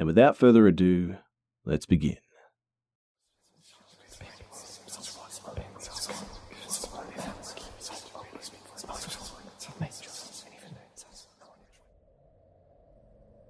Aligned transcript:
And 0.00 0.06
without 0.06 0.34
further 0.34 0.66
ado, 0.66 1.16
let's 1.66 1.84
begin. 1.84 2.16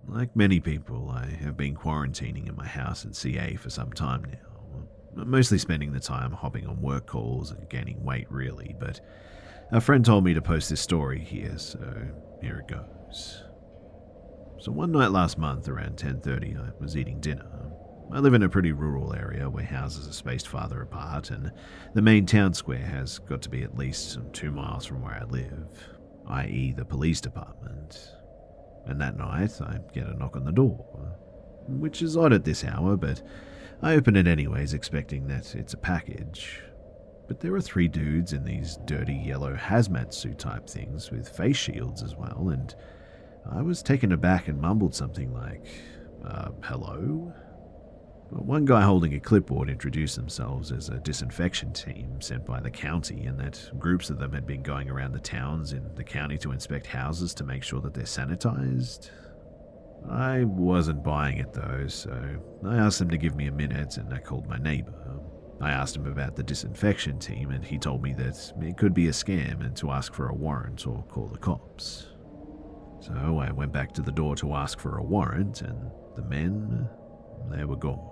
Like 0.08 0.34
many 0.34 0.58
people, 0.58 1.08
I 1.08 1.26
have 1.26 1.56
been 1.56 1.76
quarantining 1.76 2.48
in 2.48 2.56
my 2.56 2.66
house 2.66 3.04
in 3.04 3.14
CA 3.14 3.54
for 3.54 3.70
some 3.70 3.92
time 3.92 4.24
now. 4.24 5.24
Mostly 5.24 5.58
spending 5.58 5.92
the 5.92 6.00
time 6.00 6.32
hopping 6.32 6.66
on 6.66 6.82
work 6.82 7.06
calls 7.06 7.52
and 7.52 7.70
gaining 7.70 8.02
weight, 8.02 8.26
really, 8.28 8.74
but 8.80 9.00
a 9.70 9.80
friend 9.80 10.04
told 10.04 10.24
me 10.24 10.34
to 10.34 10.42
post 10.42 10.68
this 10.68 10.80
story 10.80 11.20
here, 11.20 11.56
so 11.58 11.78
here 12.42 12.58
it 12.58 12.66
goes. 12.66 13.44
So 14.60 14.70
one 14.72 14.92
night 14.92 15.10
last 15.10 15.38
month 15.38 15.68
around 15.68 15.96
10:30 15.96 16.54
I 16.58 16.70
was 16.78 16.94
eating 16.94 17.18
dinner. 17.18 17.46
I 18.12 18.18
live 18.18 18.34
in 18.34 18.42
a 18.42 18.48
pretty 18.48 18.72
rural 18.72 19.14
area 19.14 19.48
where 19.48 19.64
houses 19.64 20.06
are 20.06 20.12
spaced 20.12 20.48
farther 20.48 20.82
apart 20.82 21.30
and 21.30 21.50
the 21.94 22.02
main 22.02 22.26
town 22.26 22.52
square 22.52 22.84
has 22.84 23.20
got 23.20 23.40
to 23.40 23.48
be 23.48 23.62
at 23.62 23.78
least 23.78 24.18
2 24.34 24.50
miles 24.50 24.84
from 24.84 25.00
where 25.00 25.14
I 25.14 25.24
live, 25.24 25.88
i.e. 26.26 26.74
the 26.76 26.84
police 26.84 27.22
department. 27.22 28.14
And 28.84 29.00
that 29.00 29.16
night 29.16 29.62
I 29.62 29.78
get 29.94 30.08
a 30.08 30.14
knock 30.18 30.36
on 30.36 30.44
the 30.44 30.52
door, 30.52 31.16
which 31.66 32.02
is 32.02 32.18
odd 32.18 32.34
at 32.34 32.44
this 32.44 32.62
hour, 32.62 32.98
but 32.98 33.22
I 33.80 33.94
open 33.94 34.14
it 34.14 34.26
anyways 34.26 34.74
expecting 34.74 35.26
that 35.28 35.54
it's 35.54 35.72
a 35.72 35.78
package. 35.78 36.60
But 37.28 37.40
there 37.40 37.54
are 37.54 37.62
three 37.62 37.88
dudes 37.88 38.34
in 38.34 38.44
these 38.44 38.76
dirty 38.84 39.14
yellow 39.14 39.54
hazmat 39.54 40.12
suit 40.12 40.38
type 40.38 40.68
things 40.68 41.10
with 41.10 41.30
face 41.30 41.56
shields 41.56 42.02
as 42.02 42.14
well, 42.14 42.50
and 42.50 42.74
I 43.52 43.62
was 43.62 43.82
taken 43.82 44.12
aback 44.12 44.48
and 44.48 44.60
mumbled 44.60 44.94
something 44.94 45.32
like, 45.32 45.66
uh, 46.24 46.50
hello? 46.62 47.32
One 48.30 48.64
guy 48.64 48.82
holding 48.82 49.14
a 49.14 49.20
clipboard 49.20 49.68
introduced 49.68 50.14
themselves 50.14 50.70
as 50.70 50.88
a 50.88 51.00
disinfection 51.00 51.72
team 51.72 52.20
sent 52.20 52.46
by 52.46 52.60
the 52.60 52.70
county, 52.70 53.26
and 53.26 53.38
that 53.40 53.70
groups 53.76 54.08
of 54.08 54.18
them 54.18 54.32
had 54.32 54.46
been 54.46 54.62
going 54.62 54.88
around 54.88 55.12
the 55.12 55.18
towns 55.20 55.72
in 55.72 55.92
the 55.96 56.04
county 56.04 56.38
to 56.38 56.52
inspect 56.52 56.86
houses 56.86 57.34
to 57.34 57.44
make 57.44 57.64
sure 57.64 57.80
that 57.80 57.92
they're 57.92 58.04
sanitized. 58.04 59.10
I 60.08 60.44
wasn't 60.44 61.02
buying 61.02 61.38
it 61.38 61.52
though, 61.52 61.86
so 61.88 62.40
I 62.64 62.76
asked 62.76 63.00
them 63.00 63.10
to 63.10 63.18
give 63.18 63.34
me 63.34 63.48
a 63.48 63.52
minute 63.52 63.96
and 63.96 64.14
I 64.14 64.18
called 64.18 64.48
my 64.48 64.58
neighbor. 64.58 64.94
I 65.60 65.72
asked 65.72 65.96
him 65.96 66.06
about 66.06 66.36
the 66.36 66.44
disinfection 66.44 67.18
team, 67.18 67.50
and 67.50 67.64
he 67.64 67.78
told 67.78 68.00
me 68.00 68.14
that 68.14 68.52
it 68.60 68.76
could 68.78 68.94
be 68.94 69.08
a 69.08 69.12
scam 69.12 69.60
and 69.60 69.76
to 69.76 69.90
ask 69.90 70.14
for 70.14 70.28
a 70.28 70.34
warrant 70.34 70.86
or 70.86 71.02
call 71.08 71.26
the 71.26 71.38
cops. 71.38 72.09
So 73.00 73.40
I 73.40 73.50
went 73.50 73.72
back 73.72 73.92
to 73.94 74.02
the 74.02 74.12
door 74.12 74.36
to 74.36 74.54
ask 74.54 74.78
for 74.78 74.98
a 74.98 75.02
warrant, 75.02 75.62
and 75.62 75.90
the 76.16 76.22
men, 76.22 76.88
they 77.50 77.64
were 77.64 77.76
gone. 77.76 78.06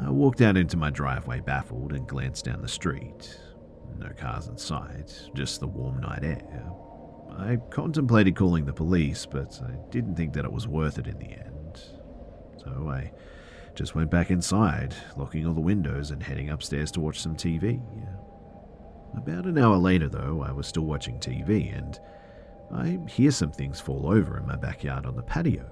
I 0.00 0.10
walked 0.10 0.40
out 0.40 0.56
into 0.56 0.76
my 0.76 0.90
driveway 0.90 1.40
baffled 1.40 1.92
and 1.92 2.06
glanced 2.06 2.46
down 2.46 2.62
the 2.62 2.68
street. 2.68 3.38
No 3.98 4.08
cars 4.10 4.48
in 4.48 4.56
sight, 4.56 5.30
just 5.34 5.60
the 5.60 5.66
warm 5.66 6.00
night 6.00 6.24
air. 6.24 6.70
I 7.36 7.56
contemplated 7.70 8.36
calling 8.36 8.64
the 8.64 8.72
police, 8.72 9.26
but 9.26 9.60
I 9.62 9.72
didn't 9.90 10.14
think 10.14 10.32
that 10.34 10.44
it 10.44 10.52
was 10.52 10.68
worth 10.68 10.98
it 10.98 11.06
in 11.06 11.18
the 11.18 11.30
end. 11.30 11.82
So 12.56 12.88
I 12.88 13.12
just 13.74 13.94
went 13.94 14.10
back 14.10 14.30
inside, 14.30 14.94
locking 15.16 15.46
all 15.46 15.54
the 15.54 15.60
windows 15.60 16.12
and 16.12 16.22
heading 16.22 16.50
upstairs 16.50 16.92
to 16.92 17.00
watch 17.00 17.20
some 17.20 17.36
TV. 17.36 17.80
About 19.16 19.46
an 19.46 19.58
hour 19.58 19.76
later, 19.76 20.08
though, 20.08 20.42
I 20.46 20.52
was 20.52 20.66
still 20.66 20.84
watching 20.84 21.18
TV 21.18 21.76
and 21.76 21.98
I 22.74 22.98
hear 23.08 23.30
some 23.30 23.52
things 23.52 23.80
fall 23.80 24.10
over 24.10 24.36
in 24.36 24.46
my 24.46 24.56
backyard 24.56 25.06
on 25.06 25.14
the 25.14 25.22
patio. 25.22 25.64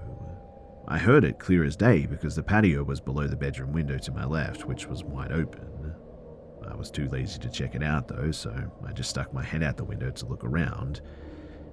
I 0.87 0.97
heard 0.97 1.25
it 1.25 1.39
clear 1.39 1.65
as 1.65 1.75
day 1.75 2.05
because 2.05 2.35
the 2.35 2.43
patio 2.43 2.83
was 2.83 3.01
below 3.01 3.27
the 3.27 3.35
bedroom 3.35 3.73
window 3.73 3.97
to 3.97 4.11
my 4.11 4.25
left, 4.25 4.65
which 4.65 4.87
was 4.87 5.03
wide 5.03 5.31
open. 5.31 5.93
I 6.69 6.75
was 6.75 6.89
too 6.89 7.09
lazy 7.09 7.39
to 7.39 7.49
check 7.49 7.75
it 7.75 7.83
out 7.83 8.07
though, 8.07 8.31
so 8.31 8.53
I 8.87 8.93
just 8.93 9.09
stuck 9.09 9.33
my 9.33 9.43
head 9.43 9.63
out 9.63 9.77
the 9.77 9.83
window 9.83 10.11
to 10.11 10.25
look 10.25 10.43
around 10.43 11.01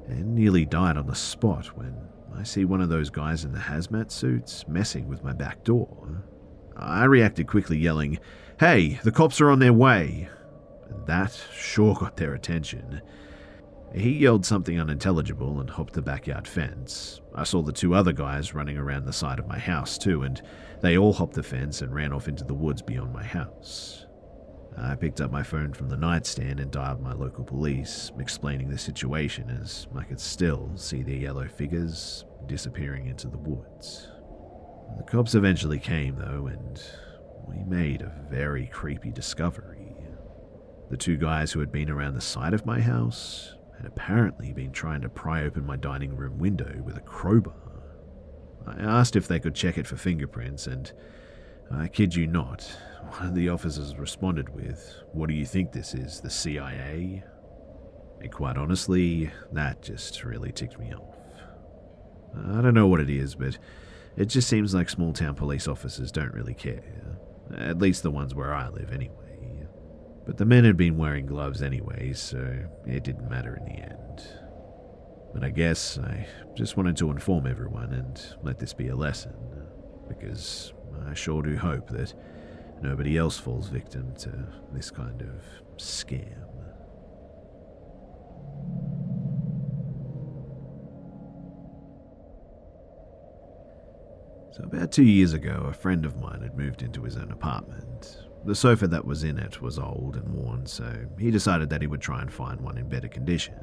and 0.08 0.34
nearly 0.34 0.64
died 0.64 0.96
on 0.96 1.06
the 1.06 1.14
spot 1.14 1.66
when 1.76 1.94
I 2.34 2.42
see 2.42 2.64
one 2.64 2.80
of 2.80 2.88
those 2.88 3.10
guys 3.10 3.44
in 3.44 3.52
the 3.52 3.58
hazmat 3.58 4.10
suits 4.10 4.66
messing 4.66 5.08
with 5.08 5.22
my 5.22 5.32
back 5.32 5.62
door. 5.62 6.24
I 6.76 7.04
reacted 7.04 7.46
quickly, 7.46 7.78
yelling, 7.78 8.19
Hey, 8.58 8.98
the 9.04 9.12
cops 9.12 9.40
are 9.40 9.50
on 9.50 9.58
their 9.60 9.72
way! 9.72 10.28
And 10.88 11.06
that 11.06 11.40
sure 11.54 11.94
got 11.94 12.16
their 12.16 12.34
attention. 12.34 13.00
He 13.94 14.10
yelled 14.10 14.46
something 14.46 14.80
unintelligible 14.80 15.60
and 15.60 15.68
hopped 15.68 15.94
the 15.94 16.02
backyard 16.02 16.46
fence. 16.46 17.20
I 17.34 17.42
saw 17.42 17.60
the 17.60 17.72
two 17.72 17.94
other 17.94 18.12
guys 18.12 18.54
running 18.54 18.78
around 18.78 19.04
the 19.04 19.12
side 19.12 19.40
of 19.40 19.48
my 19.48 19.58
house 19.58 19.98
too, 19.98 20.22
and 20.22 20.40
they 20.80 20.96
all 20.96 21.12
hopped 21.12 21.34
the 21.34 21.42
fence 21.42 21.82
and 21.82 21.92
ran 21.92 22.12
off 22.12 22.28
into 22.28 22.44
the 22.44 22.54
woods 22.54 22.82
beyond 22.82 23.12
my 23.12 23.24
house. 23.24 24.06
I 24.78 24.94
picked 24.94 25.20
up 25.20 25.32
my 25.32 25.42
phone 25.42 25.72
from 25.72 25.88
the 25.88 25.96
nightstand 25.96 26.60
and 26.60 26.70
dialed 26.70 27.02
my 27.02 27.12
local 27.12 27.44
police, 27.44 28.12
explaining 28.20 28.68
the 28.68 28.78
situation 28.78 29.50
as 29.50 29.88
I 29.96 30.04
could 30.04 30.20
still 30.20 30.70
see 30.76 31.02
their 31.02 31.16
yellow 31.16 31.48
figures 31.48 32.24
disappearing 32.46 33.06
into 33.06 33.26
the 33.26 33.38
woods. 33.38 34.08
The 34.96 35.02
cops 35.02 35.34
eventually 35.34 35.80
came, 35.80 36.14
though, 36.16 36.46
and 36.46 36.80
we 37.46 37.64
made 37.64 38.02
a 38.02 38.14
very 38.30 38.68
creepy 38.68 39.10
discovery. 39.10 39.96
The 40.90 40.96
two 40.96 41.16
guys 41.16 41.50
who 41.52 41.60
had 41.60 41.72
been 41.72 41.90
around 41.90 42.14
the 42.14 42.20
side 42.20 42.54
of 42.54 42.66
my 42.66 42.81
house 42.81 43.54
had 43.81 43.87
apparently 43.87 44.53
been 44.53 44.73
trying 44.73 45.00
to 45.00 45.09
pry 45.09 45.43
open 45.43 45.65
my 45.65 45.77
dining 45.77 46.15
room 46.15 46.38
window 46.38 46.82
with 46.85 46.99
a 46.99 47.00
crowbar. 47.00 47.55
I 48.67 48.79
asked 48.79 49.17
if 49.17 49.27
they 49.27 49.41
could 49.41 49.55
check 49.55 49.79
it 49.79 49.87
for 49.87 49.97
fingerprints, 49.97 50.67
and 50.67 50.93
I 51.71 51.88
kid 51.88 52.15
you 52.15 52.27
not, 52.27 52.62
one 53.09 53.29
of 53.29 53.35
the 53.35 53.49
officers 53.49 53.97
responded 53.97 54.55
with, 54.55 55.03
What 55.12 55.31
do 55.31 55.35
you 55.35 55.47
think 55.47 55.73
this 55.73 55.94
is, 55.94 56.21
the 56.21 56.29
CIA? 56.29 57.25
And 58.21 58.31
quite 58.31 58.59
honestly, 58.59 59.31
that 59.53 59.82
just 59.82 60.25
really 60.25 60.53
ticked 60.53 60.79
me 60.79 60.93
off. 60.93 61.17
I 62.37 62.61
don't 62.61 62.75
know 62.75 62.87
what 62.87 63.00
it 63.00 63.09
is, 63.09 63.35
but 63.35 63.56
it 64.15 64.27
just 64.27 64.49
seems 64.49 64.75
like 64.75 64.91
small 64.91 65.15
town 65.15 65.35
police 65.37 65.67
officers 65.67 66.12
don't 66.12 66.35
really 66.35 66.55
care. 66.55 67.17
At 67.56 67.79
least 67.79 68.03
the 68.03 68.11
ones 68.11 68.35
where 68.35 68.55
I 68.55 68.69
live, 68.69 68.93
anyway. 68.93 69.15
But 70.31 70.37
the 70.37 70.44
men 70.44 70.62
had 70.62 70.77
been 70.77 70.97
wearing 70.97 71.27
gloves 71.27 71.61
anyway, 71.61 72.12
so 72.12 72.56
it 72.87 73.03
didn't 73.03 73.29
matter 73.29 73.56
in 73.56 73.65
the 73.65 73.81
end. 73.81 74.23
But 75.35 75.43
I 75.43 75.50
guess 75.50 75.99
I 75.99 76.25
just 76.55 76.77
wanted 76.77 76.97
to 76.99 77.11
inform 77.11 77.49
everyone 77.49 77.93
and 77.93 78.37
let 78.41 78.61
this 78.61 78.73
be 78.73 78.87
a 78.87 78.94
lesson, 78.94 79.35
because 80.09 80.73
I 81.05 81.15
sure 81.15 81.43
do 81.43 81.56
hope 81.56 81.88
that 81.88 82.15
nobody 82.81 83.19
else 83.19 83.38
falls 83.38 83.71
victim 83.71 84.15
to 84.21 84.31
this 84.73 84.88
kind 84.93 85.21
of 85.21 85.43
scam. 85.79 86.47
So, 94.53 94.62
about 94.62 94.93
two 94.93 95.03
years 95.03 95.32
ago, 95.32 95.67
a 95.69 95.73
friend 95.73 96.06
of 96.06 96.21
mine 96.21 96.43
had 96.43 96.56
moved 96.56 96.82
into 96.82 97.03
his 97.03 97.17
own 97.17 97.32
apartment, 97.32 98.30
the 98.44 98.54
sofa 98.54 98.88
that 98.88 99.04
was 99.04 99.22
in 99.22 99.38
it 99.38 99.60
was 99.60 99.78
old 99.78 100.16
and 100.16 100.32
worn, 100.32 100.66
so 100.66 100.90
he 101.19 101.31
decided 101.31 101.69
that 101.70 101.82
he 101.82 101.87
would 101.87 102.00
try 102.00 102.22
and 102.22 102.32
find 102.32 102.60
one 102.60 102.78
in 102.78 102.88
better 102.88 103.08
condition. 103.08 103.54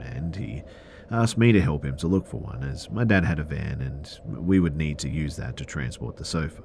And 0.00 0.34
he 0.36 0.62
asked 1.10 1.36
me 1.36 1.52
to 1.52 1.60
help 1.60 1.84
him 1.84 1.96
to 1.98 2.06
look 2.06 2.26
for 2.26 2.40
one, 2.40 2.62
as 2.62 2.90
my 2.90 3.04
dad 3.04 3.24
had 3.24 3.38
a 3.38 3.44
van 3.44 3.80
and 3.80 4.20
we 4.46 4.60
would 4.60 4.76
need 4.76 4.98
to 5.00 5.08
use 5.08 5.36
that 5.36 5.56
to 5.56 5.64
transport 5.64 6.16
the 6.16 6.24
sofa. 6.24 6.62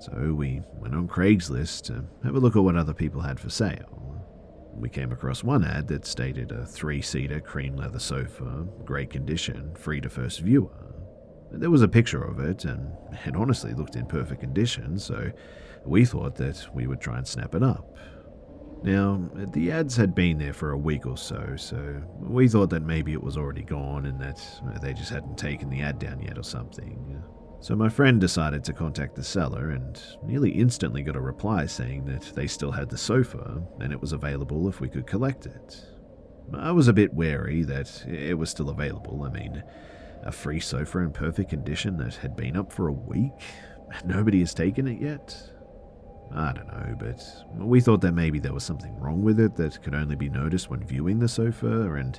So 0.00 0.32
we 0.32 0.62
went 0.74 0.94
on 0.94 1.08
Craigslist 1.08 1.82
to 1.86 2.04
have 2.22 2.36
a 2.36 2.40
look 2.40 2.54
at 2.54 2.62
what 2.62 2.76
other 2.76 2.94
people 2.94 3.20
had 3.20 3.40
for 3.40 3.50
sale. 3.50 3.98
We 4.74 4.88
came 4.88 5.10
across 5.10 5.42
one 5.42 5.64
ad 5.64 5.88
that 5.88 6.06
stated 6.06 6.52
a 6.52 6.64
three 6.64 7.02
seater 7.02 7.40
cream 7.40 7.74
leather 7.74 7.98
sofa, 7.98 8.64
great 8.84 9.10
condition, 9.10 9.74
free 9.74 10.00
to 10.00 10.08
first 10.08 10.38
viewer. 10.40 10.70
There 11.50 11.70
was 11.70 11.82
a 11.82 11.88
picture 11.88 12.22
of 12.22 12.38
it, 12.38 12.64
and 12.64 12.92
it 13.24 13.34
honestly 13.34 13.74
looked 13.74 13.96
in 13.96 14.06
perfect 14.06 14.40
condition, 14.40 14.98
so 14.98 15.32
we 15.88 16.04
thought 16.04 16.36
that 16.36 16.66
we 16.74 16.86
would 16.86 17.00
try 17.00 17.18
and 17.18 17.26
snap 17.26 17.54
it 17.54 17.62
up. 17.62 17.96
Now, 18.82 19.28
the 19.34 19.72
ads 19.72 19.96
had 19.96 20.14
been 20.14 20.38
there 20.38 20.52
for 20.52 20.70
a 20.70 20.78
week 20.78 21.04
or 21.04 21.16
so, 21.16 21.54
so 21.56 22.00
we 22.20 22.48
thought 22.48 22.70
that 22.70 22.82
maybe 22.82 23.12
it 23.12 23.22
was 23.22 23.36
already 23.36 23.62
gone 23.62 24.06
and 24.06 24.20
that 24.20 24.40
they 24.80 24.92
just 24.92 25.10
hadn't 25.10 25.36
taken 25.36 25.68
the 25.68 25.80
ad 25.80 25.98
down 25.98 26.20
yet 26.20 26.38
or 26.38 26.44
something. 26.44 27.20
So 27.60 27.74
my 27.74 27.88
friend 27.88 28.20
decided 28.20 28.62
to 28.64 28.72
contact 28.72 29.16
the 29.16 29.24
seller 29.24 29.70
and 29.70 30.00
nearly 30.22 30.50
instantly 30.50 31.02
got 31.02 31.16
a 31.16 31.20
reply 31.20 31.66
saying 31.66 32.04
that 32.04 32.22
they 32.36 32.46
still 32.46 32.70
had 32.70 32.88
the 32.88 32.96
sofa 32.96 33.60
and 33.80 33.92
it 33.92 34.00
was 34.00 34.12
available 34.12 34.68
if 34.68 34.80
we 34.80 34.88
could 34.88 35.08
collect 35.08 35.46
it. 35.46 35.84
I 36.54 36.70
was 36.70 36.86
a 36.86 36.92
bit 36.92 37.12
wary 37.12 37.64
that 37.64 38.06
it 38.06 38.38
was 38.38 38.48
still 38.48 38.70
available. 38.70 39.24
I 39.24 39.30
mean, 39.30 39.62
a 40.22 40.30
free 40.30 40.60
sofa 40.60 41.00
in 41.00 41.10
perfect 41.10 41.50
condition 41.50 41.96
that 41.98 42.14
had 42.14 42.36
been 42.36 42.56
up 42.56 42.72
for 42.72 42.86
a 42.86 42.92
week? 42.92 43.32
Nobody 44.04 44.38
has 44.38 44.54
taken 44.54 44.86
it 44.86 45.00
yet? 45.00 45.50
I 46.34 46.52
don't 46.52 46.66
know, 46.66 46.94
but 46.98 47.22
we 47.56 47.80
thought 47.80 48.00
that 48.02 48.12
maybe 48.12 48.38
there 48.38 48.52
was 48.52 48.64
something 48.64 48.98
wrong 48.98 49.22
with 49.22 49.40
it 49.40 49.56
that 49.56 49.82
could 49.82 49.94
only 49.94 50.16
be 50.16 50.28
noticed 50.28 50.68
when 50.68 50.84
viewing 50.84 51.18
the 51.18 51.28
sofa, 51.28 51.92
and 51.94 52.18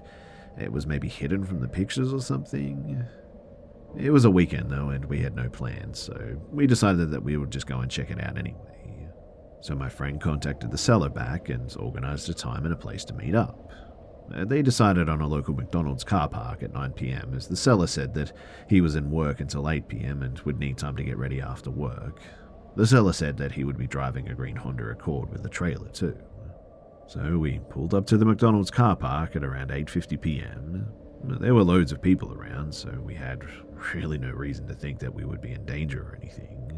it 0.58 0.72
was 0.72 0.88
maybe 0.88 1.08
hidden 1.08 1.46
from 1.46 1.60
the 1.62 1.68
pictures 1.68 2.12
or 2.12 2.22
something. 2.22 3.06
It 3.98 4.12
was 4.12 4.26
a 4.26 4.32
weekend 4.32 4.70
though, 4.70 4.90
and 4.90 5.06
we 5.06 5.20
had 5.20 5.36
no 5.36 5.50
plans, 5.50 6.00
so 6.00 6.40
we 6.52 6.68
decided 6.68 7.12
that 7.12 7.24
we 7.24 7.38
would 7.38 7.52
just 7.52 7.68
go 7.68 7.80
and 7.80 7.90
check 7.90 8.10
it 8.12 8.24
out 8.24 8.38
anyway. 8.38 8.70
So 9.62 9.76
my 9.76 9.90
friend 9.90 10.22
contacted 10.22 10.72
the 10.72 10.78
seller 10.78 11.10
back 11.10 11.50
and 11.50 11.74
organized 11.78 12.30
a 12.30 12.34
time 12.34 12.64
and 12.66 12.74
a 12.74 12.78
place 12.78 13.04
to 13.06 13.14
meet 13.14 13.36
up. 13.36 13.70
Uh, 14.34 14.46
they 14.46 14.62
decided 14.62 15.10
on 15.10 15.22
a 15.22 15.28
local 15.28 15.54
McDonald's 15.54 16.04
car 16.04 16.30
park 16.30 16.64
at 16.64 16.72
9pm, 16.72 17.36
as 17.36 17.48
the 17.48 17.58
seller 17.58 17.88
said 17.88 18.14
that 18.14 18.32
he 18.70 18.80
was 18.80 18.96
in 18.96 19.10
work 19.10 19.40
until 19.40 19.64
8pm 19.64 20.24
and 20.24 20.40
would 20.42 20.60
need 20.60 20.78
time 20.78 20.96
to 20.96 21.04
get 21.04 21.18
ready 21.18 21.42
after 21.42 21.72
work. 21.72 22.22
The 22.80 22.88
seller 22.88 23.12
said 23.12 23.36
that 23.40 23.52
he 23.52 23.66
would 23.66 23.78
be 23.78 23.88
driving 23.88 24.30
a 24.30 24.34
green 24.34 24.56
Honda 24.56 24.86
Accord 24.86 25.34
with 25.34 25.46
a 25.46 25.50
trailer 25.50 25.90
too. 25.90 26.18
So 27.08 27.38
we 27.38 27.60
pulled 27.70 27.94
up 27.94 28.06
to 28.06 28.18
the 28.18 28.24
McDonald's 28.24 28.72
car 28.72 28.96
park 28.96 29.36
at 29.36 29.44
around 29.44 29.72
8.50pm. 29.72 30.86
There 31.42 31.54
were 31.54 31.66
loads 31.66 31.92
of 31.92 32.02
people 32.02 32.34
around, 32.34 32.74
so 32.74 32.90
we 33.04 33.16
had 33.16 33.42
really 33.94 34.18
no 34.18 34.32
reason 34.32 34.66
to 34.70 34.74
think 34.74 35.00
that 35.00 35.14
we 35.14 35.26
would 35.26 35.42
be 35.42 35.52
in 35.52 35.66
danger 35.66 36.04
or 36.04 36.18
anything. 36.22 36.72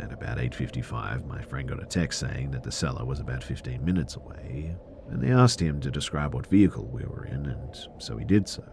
At 0.00 0.14
about 0.14 0.38
8.55, 0.38 1.26
my 1.26 1.42
friend 1.42 1.68
got 1.68 1.82
a 1.82 1.86
text 1.86 2.18
saying 2.18 2.52
that 2.52 2.62
the 2.62 2.72
seller 2.72 3.04
was 3.04 3.20
about 3.20 3.44
15 3.44 3.84
minutes 3.84 4.16
away, 4.16 4.76
and 5.10 5.22
they 5.22 5.30
asked 5.30 5.60
him 5.60 5.78
to 5.80 5.90
describe 5.90 6.32
what 6.32 6.46
vehicle 6.46 6.86
we 6.86 7.04
were 7.04 7.26
in, 7.26 7.44
and 7.44 7.76
so 7.98 8.16
he 8.16 8.24
did 8.24 8.48
so. 8.48 8.64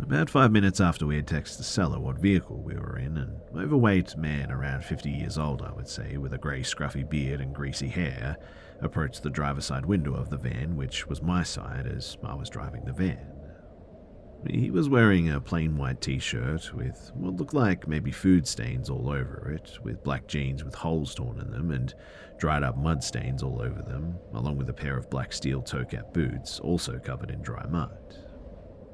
About 0.00 0.30
five 0.30 0.50
minutes 0.52 0.80
after 0.80 1.06
we 1.06 1.16
had 1.16 1.26
texted 1.26 1.58
the 1.58 1.64
seller 1.64 1.98
what 1.98 2.18
vehicle 2.18 2.62
we 2.62 2.74
were 2.74 2.98
in, 2.98 3.16
an 3.16 3.40
overweight 3.56 4.16
man 4.16 4.50
around 4.50 4.84
50 4.84 5.10
years 5.10 5.38
old, 5.38 5.62
I 5.62 5.72
would 5.72 5.88
say, 5.88 6.16
with 6.16 6.32
a 6.32 6.38
grey 6.38 6.62
scruffy 6.62 7.08
beard 7.08 7.40
and 7.40 7.54
greasy 7.54 7.88
hair, 7.88 8.36
approached 8.80 9.22
the 9.22 9.30
driver's 9.30 9.66
side 9.66 9.86
window 9.86 10.14
of 10.14 10.30
the 10.30 10.36
van, 10.38 10.76
which 10.76 11.06
was 11.06 11.22
my 11.22 11.42
side 11.42 11.86
as 11.86 12.16
I 12.24 12.34
was 12.34 12.50
driving 12.50 12.84
the 12.84 12.92
van. 12.92 13.26
He 14.48 14.70
was 14.72 14.88
wearing 14.88 15.30
a 15.30 15.40
plain 15.40 15.76
white 15.76 16.00
t 16.00 16.18
shirt 16.18 16.74
with 16.74 17.12
what 17.14 17.36
looked 17.36 17.54
like 17.54 17.86
maybe 17.86 18.10
food 18.10 18.48
stains 18.48 18.90
all 18.90 19.08
over 19.08 19.52
it, 19.52 19.78
with 19.84 20.02
black 20.02 20.26
jeans 20.26 20.64
with 20.64 20.74
holes 20.74 21.14
torn 21.14 21.38
in 21.38 21.50
them 21.50 21.70
and 21.70 21.94
dried 22.38 22.64
up 22.64 22.76
mud 22.76 23.04
stains 23.04 23.42
all 23.42 23.62
over 23.62 23.82
them, 23.82 24.18
along 24.34 24.56
with 24.56 24.68
a 24.68 24.74
pair 24.74 24.96
of 24.96 25.10
black 25.10 25.32
steel 25.32 25.62
toe 25.62 25.84
cap 25.84 26.12
boots 26.12 26.58
also 26.58 26.98
covered 26.98 27.30
in 27.30 27.40
dry 27.40 27.64
mud. 27.66 28.21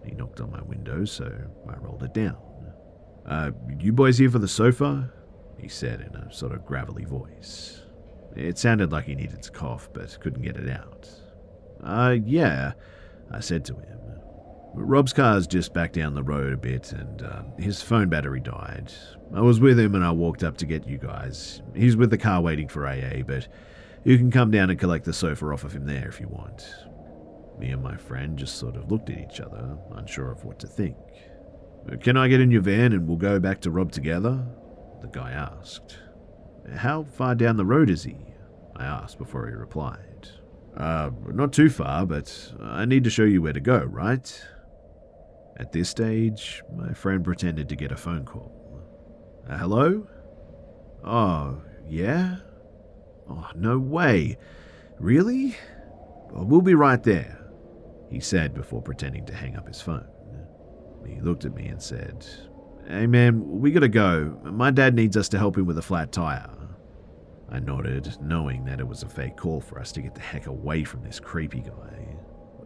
He 0.08 0.14
knocked 0.14 0.40
on 0.40 0.50
my 0.50 0.62
window, 0.62 1.04
so 1.04 1.30
I 1.68 1.76
rolled 1.78 2.02
it 2.02 2.14
down. 2.14 2.38
Uh, 3.26 3.50
you 3.78 3.92
boys 3.92 4.16
here 4.16 4.30
for 4.30 4.38
the 4.38 4.48
sofa? 4.48 5.12
He 5.58 5.68
said 5.68 6.00
in 6.00 6.14
a 6.14 6.32
sort 6.32 6.52
of 6.52 6.64
gravelly 6.64 7.04
voice. 7.04 7.82
It 8.34 8.56
sounded 8.56 8.90
like 8.90 9.04
he 9.04 9.14
needed 9.14 9.42
to 9.42 9.50
cough, 9.50 9.90
but 9.92 10.18
couldn't 10.20 10.42
get 10.42 10.56
it 10.56 10.70
out. 10.70 11.10
Uh, 11.82 12.16
yeah, 12.24 12.72
I 13.30 13.40
said 13.40 13.64
to 13.66 13.74
him. 13.74 13.98
Rob's 14.74 15.12
car's 15.12 15.46
just 15.46 15.74
back 15.74 15.92
down 15.92 16.14
the 16.14 16.22
road 16.22 16.52
a 16.52 16.56
bit, 16.56 16.92
and 16.92 17.22
uh, 17.22 17.42
his 17.58 17.82
phone 17.82 18.08
battery 18.08 18.40
died. 18.40 18.92
I 19.34 19.40
was 19.40 19.60
with 19.60 19.78
him 19.78 19.94
and 19.94 20.04
I 20.04 20.12
walked 20.12 20.44
up 20.44 20.56
to 20.58 20.66
get 20.66 20.86
you 20.86 20.98
guys. 20.98 21.60
He's 21.74 21.96
with 21.96 22.10
the 22.10 22.18
car 22.18 22.40
waiting 22.40 22.68
for 22.68 22.86
AA, 22.86 23.22
but 23.26 23.48
you 24.04 24.16
can 24.16 24.30
come 24.30 24.50
down 24.50 24.70
and 24.70 24.78
collect 24.78 25.04
the 25.04 25.12
sofa 25.12 25.46
off 25.46 25.64
of 25.64 25.72
him 25.72 25.84
there 25.84 26.08
if 26.08 26.20
you 26.20 26.28
want. 26.28 26.66
Me 27.58 27.70
and 27.70 27.82
my 27.82 27.96
friend 27.96 28.38
just 28.38 28.56
sort 28.56 28.76
of 28.76 28.90
looked 28.90 29.10
at 29.10 29.18
each 29.18 29.40
other, 29.40 29.76
unsure 29.96 30.30
of 30.30 30.44
what 30.44 30.58
to 30.60 30.66
think. 30.66 30.96
Can 32.00 32.16
I 32.16 32.28
get 32.28 32.40
in 32.40 32.50
your 32.50 32.62
van 32.62 32.92
and 32.92 33.08
we'll 33.08 33.16
go 33.16 33.40
back 33.40 33.60
to 33.62 33.70
Rob 33.70 33.92
together? 33.92 34.44
The 35.00 35.08
guy 35.08 35.32
asked. 35.32 35.98
How 36.76 37.04
far 37.04 37.34
down 37.34 37.56
the 37.56 37.64
road 37.64 37.88
is 37.88 38.04
he? 38.04 38.16
I 38.76 38.84
asked 38.84 39.18
before 39.18 39.46
he 39.46 39.54
replied. 39.54 40.28
Uh, 40.76 41.10
not 41.32 41.52
too 41.52 41.70
far, 41.70 42.06
but 42.06 42.52
I 42.60 42.84
need 42.84 43.04
to 43.04 43.10
show 43.10 43.24
you 43.24 43.42
where 43.42 43.52
to 43.52 43.60
go, 43.60 43.78
right? 43.78 44.46
At 45.56 45.72
this 45.72 45.88
stage, 45.88 46.62
my 46.76 46.92
friend 46.92 47.24
pretended 47.24 47.68
to 47.68 47.76
get 47.76 47.90
a 47.90 47.96
phone 47.96 48.24
call. 48.24 48.54
Uh, 49.48 49.56
hello? 49.56 50.06
Oh, 51.02 51.62
yeah? 51.88 52.36
Oh, 53.28 53.48
no 53.56 53.78
way. 53.78 54.36
Really? 55.00 55.56
Well, 56.30 56.44
we'll 56.44 56.60
be 56.60 56.74
right 56.74 57.02
there, 57.02 57.37
he 58.10 58.20
said 58.20 58.54
before 58.54 58.82
pretending 58.82 59.26
to 59.26 59.34
hang 59.34 59.56
up 59.56 59.66
his 59.66 59.80
phone. 59.80 60.06
He 61.06 61.20
looked 61.20 61.44
at 61.44 61.54
me 61.54 61.66
and 61.66 61.82
said, 61.82 62.26
Hey 62.86 63.06
man, 63.06 63.60
we 63.60 63.70
gotta 63.70 63.88
go. 63.88 64.38
My 64.44 64.70
dad 64.70 64.94
needs 64.94 65.16
us 65.16 65.28
to 65.30 65.38
help 65.38 65.56
him 65.56 65.66
with 65.66 65.78
a 65.78 65.82
flat 65.82 66.12
tire. 66.12 66.50
I 67.50 67.60
nodded, 67.60 68.16
knowing 68.20 68.64
that 68.66 68.80
it 68.80 68.86
was 68.86 69.02
a 69.02 69.08
fake 69.08 69.36
call 69.36 69.60
for 69.60 69.78
us 69.78 69.92
to 69.92 70.02
get 70.02 70.14
the 70.14 70.20
heck 70.20 70.46
away 70.46 70.84
from 70.84 71.02
this 71.02 71.18
creepy 71.18 71.60
guy. 71.60 72.16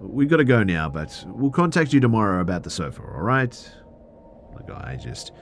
We've 0.01 0.29
got 0.29 0.39
to 0.39 0.45
go 0.45 0.65
now, 0.65 0.89
but 0.89 1.25
we'll 1.29 1.53
contact 1.53 1.93
you 1.93 2.01
tomorrow 2.01 2.41
about 2.41 2.65
the 2.65 2.71
sofa, 2.71 3.03
alright? 3.03 3.53
The 4.57 4.65
guy 4.65 4.99
just 5.01 5.33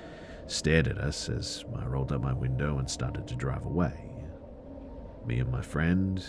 stared 0.47 0.89
at 0.89 0.99
us 0.99 1.31
as 1.31 1.65
I 1.75 1.87
rolled 1.87 2.13
up 2.13 2.21
my 2.21 2.35
window 2.35 2.79
and 2.79 2.91
started 2.91 3.27
to 3.29 3.37
drive 3.37 3.65
away. 3.65 4.11
Me 5.27 5.39
and 5.39 5.51
my 5.51 5.63
friend, 5.63 6.23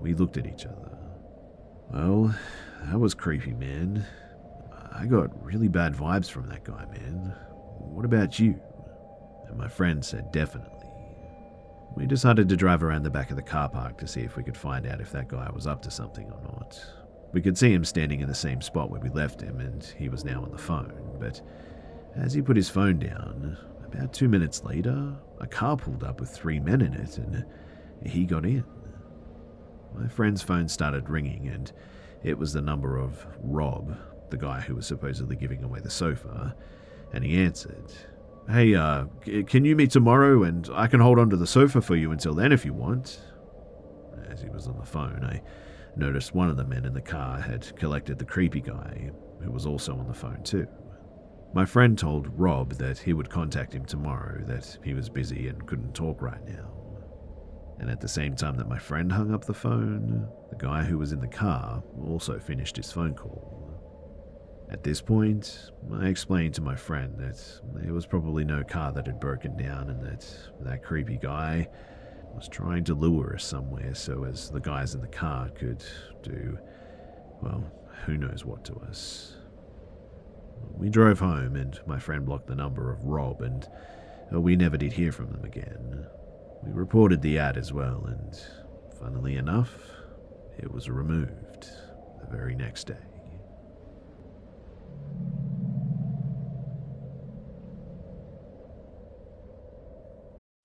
we 0.00 0.12
looked 0.14 0.36
at 0.36 0.46
each 0.46 0.66
other. 0.66 0.98
Well, 1.90 2.34
that 2.90 2.98
was 2.98 3.14
creepy, 3.14 3.52
man. 3.52 4.04
I 4.92 5.06
got 5.06 5.44
really 5.44 5.68
bad 5.68 5.94
vibes 5.94 6.30
from 6.30 6.48
that 6.48 6.64
guy, 6.64 6.84
man. 6.86 7.34
What 7.78 8.04
about 8.04 8.38
you? 8.38 8.60
And 9.48 9.56
my 9.56 9.68
friend 9.68 10.04
said, 10.04 10.32
definitely. 10.32 10.68
We 11.94 12.06
decided 12.06 12.48
to 12.48 12.56
drive 12.56 12.82
around 12.82 13.02
the 13.02 13.10
back 13.10 13.30
of 13.30 13.36
the 13.36 13.42
car 13.42 13.68
park 13.68 13.98
to 13.98 14.06
see 14.06 14.20
if 14.20 14.36
we 14.36 14.42
could 14.42 14.56
find 14.56 14.86
out 14.86 15.00
if 15.00 15.12
that 15.12 15.28
guy 15.28 15.50
was 15.52 15.66
up 15.66 15.82
to 15.82 15.90
something 15.90 16.30
or 16.30 16.40
not. 16.42 16.78
We 17.32 17.40
could 17.40 17.56
see 17.56 17.72
him 17.72 17.84
standing 17.84 18.20
in 18.20 18.28
the 18.28 18.34
same 18.34 18.60
spot 18.60 18.90
where 18.90 19.00
we 19.00 19.10
left 19.10 19.40
him, 19.40 19.60
and 19.60 19.82
he 19.98 20.08
was 20.08 20.24
now 20.24 20.42
on 20.42 20.50
the 20.50 20.58
phone. 20.58 20.92
But 21.18 21.40
as 22.14 22.32
he 22.32 22.42
put 22.42 22.56
his 22.56 22.70
phone 22.70 22.98
down, 22.98 23.56
about 23.84 24.12
two 24.12 24.28
minutes 24.28 24.64
later, 24.64 25.14
a 25.40 25.46
car 25.46 25.76
pulled 25.76 26.04
up 26.04 26.20
with 26.20 26.30
three 26.30 26.60
men 26.60 26.80
in 26.80 26.94
it, 26.94 27.18
and 27.18 27.44
he 28.04 28.24
got 28.24 28.44
in. 28.44 28.64
My 29.94 30.08
friend's 30.08 30.42
phone 30.42 30.68
started 30.68 31.10
ringing, 31.10 31.48
and 31.48 31.72
it 32.24 32.38
was 32.38 32.52
the 32.52 32.62
number 32.62 32.96
of 32.96 33.26
Rob, 33.40 33.96
the 34.30 34.36
guy 34.36 34.60
who 34.60 34.74
was 34.74 34.86
supposedly 34.86 35.36
giving 35.36 35.62
away 35.64 35.80
the 35.80 35.90
sofa, 35.90 36.54
and 37.12 37.24
he 37.24 37.38
answered. 37.38 37.92
Hey, 38.48 38.74
uh, 38.74 39.04
can 39.46 39.64
you 39.64 39.76
meet 39.76 39.90
tomorrow 39.90 40.42
and 40.42 40.68
I 40.72 40.88
can 40.88 41.00
hold 41.00 41.18
on 41.18 41.30
to 41.30 41.36
the 41.36 41.46
sofa 41.46 41.80
for 41.80 41.94
you 41.94 42.10
until 42.10 42.34
then 42.34 42.50
if 42.50 42.64
you 42.64 42.72
want? 42.72 43.20
As 44.28 44.42
he 44.42 44.48
was 44.48 44.66
on 44.66 44.78
the 44.78 44.86
phone, 44.86 45.24
I 45.24 45.42
noticed 45.96 46.34
one 46.34 46.48
of 46.48 46.56
the 46.56 46.64
men 46.64 46.84
in 46.84 46.94
the 46.94 47.00
car 47.00 47.40
had 47.40 47.76
collected 47.76 48.18
the 48.18 48.24
creepy 48.24 48.60
guy, 48.60 49.10
who 49.42 49.50
was 49.50 49.66
also 49.66 49.96
on 49.96 50.08
the 50.08 50.14
phone 50.14 50.42
too. 50.42 50.66
My 51.54 51.64
friend 51.64 51.98
told 51.98 52.28
Rob 52.38 52.72
that 52.74 52.98
he 52.98 53.12
would 53.12 53.28
contact 53.28 53.74
him 53.74 53.84
tomorrow, 53.84 54.42
that 54.46 54.78
he 54.82 54.94
was 54.94 55.08
busy 55.08 55.48
and 55.48 55.66
couldn't 55.66 55.94
talk 55.94 56.22
right 56.22 56.44
now. 56.48 56.81
And 57.82 57.90
at 57.90 58.00
the 58.00 58.06
same 58.06 58.36
time 58.36 58.56
that 58.58 58.68
my 58.68 58.78
friend 58.78 59.10
hung 59.10 59.34
up 59.34 59.44
the 59.44 59.52
phone, 59.52 60.28
the 60.50 60.56
guy 60.56 60.84
who 60.84 60.98
was 60.98 61.10
in 61.10 61.18
the 61.18 61.26
car 61.26 61.82
also 62.06 62.38
finished 62.38 62.76
his 62.76 62.92
phone 62.92 63.12
call. 63.12 63.74
At 64.70 64.84
this 64.84 65.00
point, 65.00 65.72
I 65.92 66.06
explained 66.06 66.54
to 66.54 66.60
my 66.60 66.76
friend 66.76 67.18
that 67.18 67.60
there 67.74 67.92
was 67.92 68.06
probably 68.06 68.44
no 68.44 68.62
car 68.62 68.92
that 68.92 69.08
had 69.08 69.18
broken 69.18 69.56
down 69.56 69.90
and 69.90 70.00
that 70.00 70.24
that 70.60 70.84
creepy 70.84 71.18
guy 71.20 71.68
was 72.32 72.46
trying 72.48 72.84
to 72.84 72.94
lure 72.94 73.34
us 73.34 73.44
somewhere 73.44 73.96
so 73.96 74.24
as 74.26 74.48
the 74.48 74.60
guys 74.60 74.94
in 74.94 75.00
the 75.00 75.08
car 75.08 75.48
could 75.48 75.84
do, 76.22 76.56
well, 77.42 77.64
who 78.06 78.16
knows 78.16 78.44
what 78.44 78.64
to 78.66 78.76
us. 78.88 79.34
We 80.76 80.88
drove 80.88 81.18
home 81.18 81.56
and 81.56 81.80
my 81.84 81.98
friend 81.98 82.24
blocked 82.24 82.46
the 82.46 82.54
number 82.54 82.92
of 82.92 83.04
Rob 83.04 83.42
and 83.42 83.66
uh, 84.32 84.40
we 84.40 84.54
never 84.54 84.76
did 84.76 84.92
hear 84.92 85.10
from 85.10 85.32
them 85.32 85.44
again. 85.44 86.06
We 86.62 86.72
reported 86.72 87.22
the 87.22 87.38
ad 87.38 87.56
as 87.56 87.72
well 87.72 88.04
and, 88.06 88.40
funnily 88.98 89.36
enough, 89.36 89.72
it 90.58 90.72
was 90.72 90.88
removed 90.88 91.66
the 92.20 92.26
very 92.30 92.54
next 92.54 92.86
day. 92.86 92.94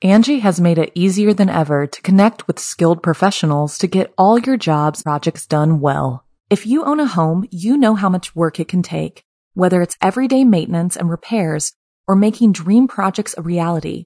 Angi 0.03 0.41
has 0.41 0.61
made 0.61 0.77
it 0.77 0.91
easier 0.93 1.33
than 1.33 1.49
ever 1.49 1.87
to 1.87 2.01
connect 2.03 2.45
with 2.45 2.59
skilled 2.59 3.01
professionals 3.01 3.79
to 3.79 3.87
get 3.87 4.13
all 4.15 4.37
your 4.37 4.55
jobs 4.55 5.01
projects 5.01 5.47
done 5.47 5.79
well. 5.79 6.23
If 6.51 6.67
you 6.67 6.85
own 6.85 6.99
a 6.99 7.07
home, 7.07 7.47
you 7.49 7.75
know 7.75 7.95
how 7.95 8.07
much 8.07 8.35
work 8.35 8.59
it 8.59 8.67
can 8.67 8.83
take, 8.83 9.23
whether 9.55 9.81
it's 9.81 9.97
everyday 9.99 10.43
maintenance 10.43 10.95
and 10.95 11.09
repairs 11.09 11.73
or 12.07 12.15
making 12.15 12.51
dream 12.51 12.87
projects 12.87 13.33
a 13.39 13.41
reality. 13.41 14.05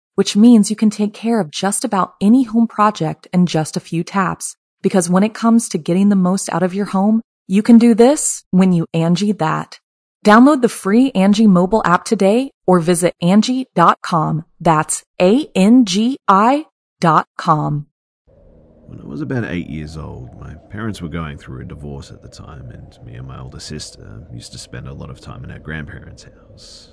which 0.21 0.35
means 0.35 0.69
you 0.69 0.75
can 0.75 0.91
take 0.91 1.15
care 1.15 1.39
of 1.39 1.49
just 1.49 1.83
about 1.83 2.13
any 2.21 2.43
home 2.43 2.67
project 2.67 3.27
in 3.33 3.47
just 3.47 3.75
a 3.75 3.79
few 3.79 4.03
taps. 4.03 4.55
Because 4.83 5.09
when 5.09 5.23
it 5.23 5.33
comes 5.33 5.69
to 5.69 5.79
getting 5.79 6.09
the 6.09 6.15
most 6.15 6.47
out 6.53 6.61
of 6.61 6.75
your 6.75 6.85
home, 6.85 7.23
you 7.47 7.63
can 7.63 7.79
do 7.79 7.95
this 7.95 8.43
when 8.51 8.71
you 8.71 8.85
Angi 8.93 9.35
that. 9.39 9.79
Download 10.23 10.61
the 10.61 10.69
free 10.69 11.11
Angi 11.13 11.47
mobile 11.47 11.81
app 11.83 12.05
today 12.05 12.51
or 12.67 12.79
visit 12.79 13.15
Angi.com. 13.23 14.45
That's 14.59 15.03
A-N-G-I 15.19 16.65
dot 16.99 17.25
com. 17.35 17.87
When 18.85 19.01
I 19.01 19.05
was 19.05 19.21
about 19.21 19.45
eight 19.45 19.71
years 19.71 19.97
old, 19.97 20.39
my 20.39 20.53
parents 20.69 21.01
were 21.01 21.09
going 21.09 21.39
through 21.39 21.61
a 21.61 21.65
divorce 21.65 22.11
at 22.11 22.21
the 22.21 22.29
time, 22.29 22.69
and 22.69 22.95
me 23.03 23.15
and 23.15 23.27
my 23.27 23.39
older 23.39 23.59
sister 23.59 24.27
used 24.31 24.51
to 24.51 24.59
spend 24.59 24.87
a 24.87 24.93
lot 24.93 25.09
of 25.09 25.19
time 25.19 25.43
in 25.43 25.49
our 25.49 25.57
grandparents' 25.57 26.25
house. 26.25 26.91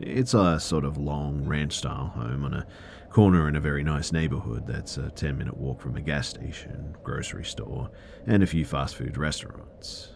It's 0.00 0.34
a 0.34 0.58
sort 0.58 0.84
of 0.84 0.96
long 0.96 1.44
ranch 1.44 1.74
style 1.74 2.12
home 2.14 2.44
on 2.44 2.54
a 2.54 2.66
corner 3.10 3.48
in 3.48 3.56
a 3.56 3.60
very 3.60 3.84
nice 3.84 4.10
neighborhood 4.10 4.66
that's 4.66 4.96
a 4.96 5.10
10 5.10 5.36
minute 5.36 5.56
walk 5.56 5.80
from 5.80 5.96
a 5.96 6.00
gas 6.00 6.28
station, 6.28 6.96
grocery 7.02 7.44
store, 7.44 7.90
and 8.26 8.42
a 8.42 8.46
few 8.46 8.64
fast 8.64 8.96
food 8.96 9.18
restaurants. 9.18 10.12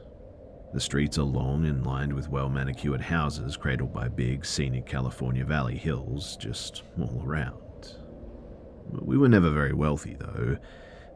The 0.73 0.81
streets 0.81 1.19
are 1.19 1.23
long 1.23 1.67
and 1.67 1.87
lined 1.87 2.13
with 2.13 2.29
well 2.29 2.49
manicured 2.49 3.03
houses 3.03 3.57
cradled 3.57 3.93
by 3.93 4.09
big, 4.09 4.45
scenic 4.45 4.87
California 4.87 5.45
Valley 5.45 5.77
hills 5.77 6.37
just 6.37 6.83
all 6.99 7.23
around. 7.25 7.97
We 8.91 9.19
were 9.19 9.29
never 9.29 9.51
very 9.51 9.73
wealthy, 9.73 10.17
though, 10.19 10.57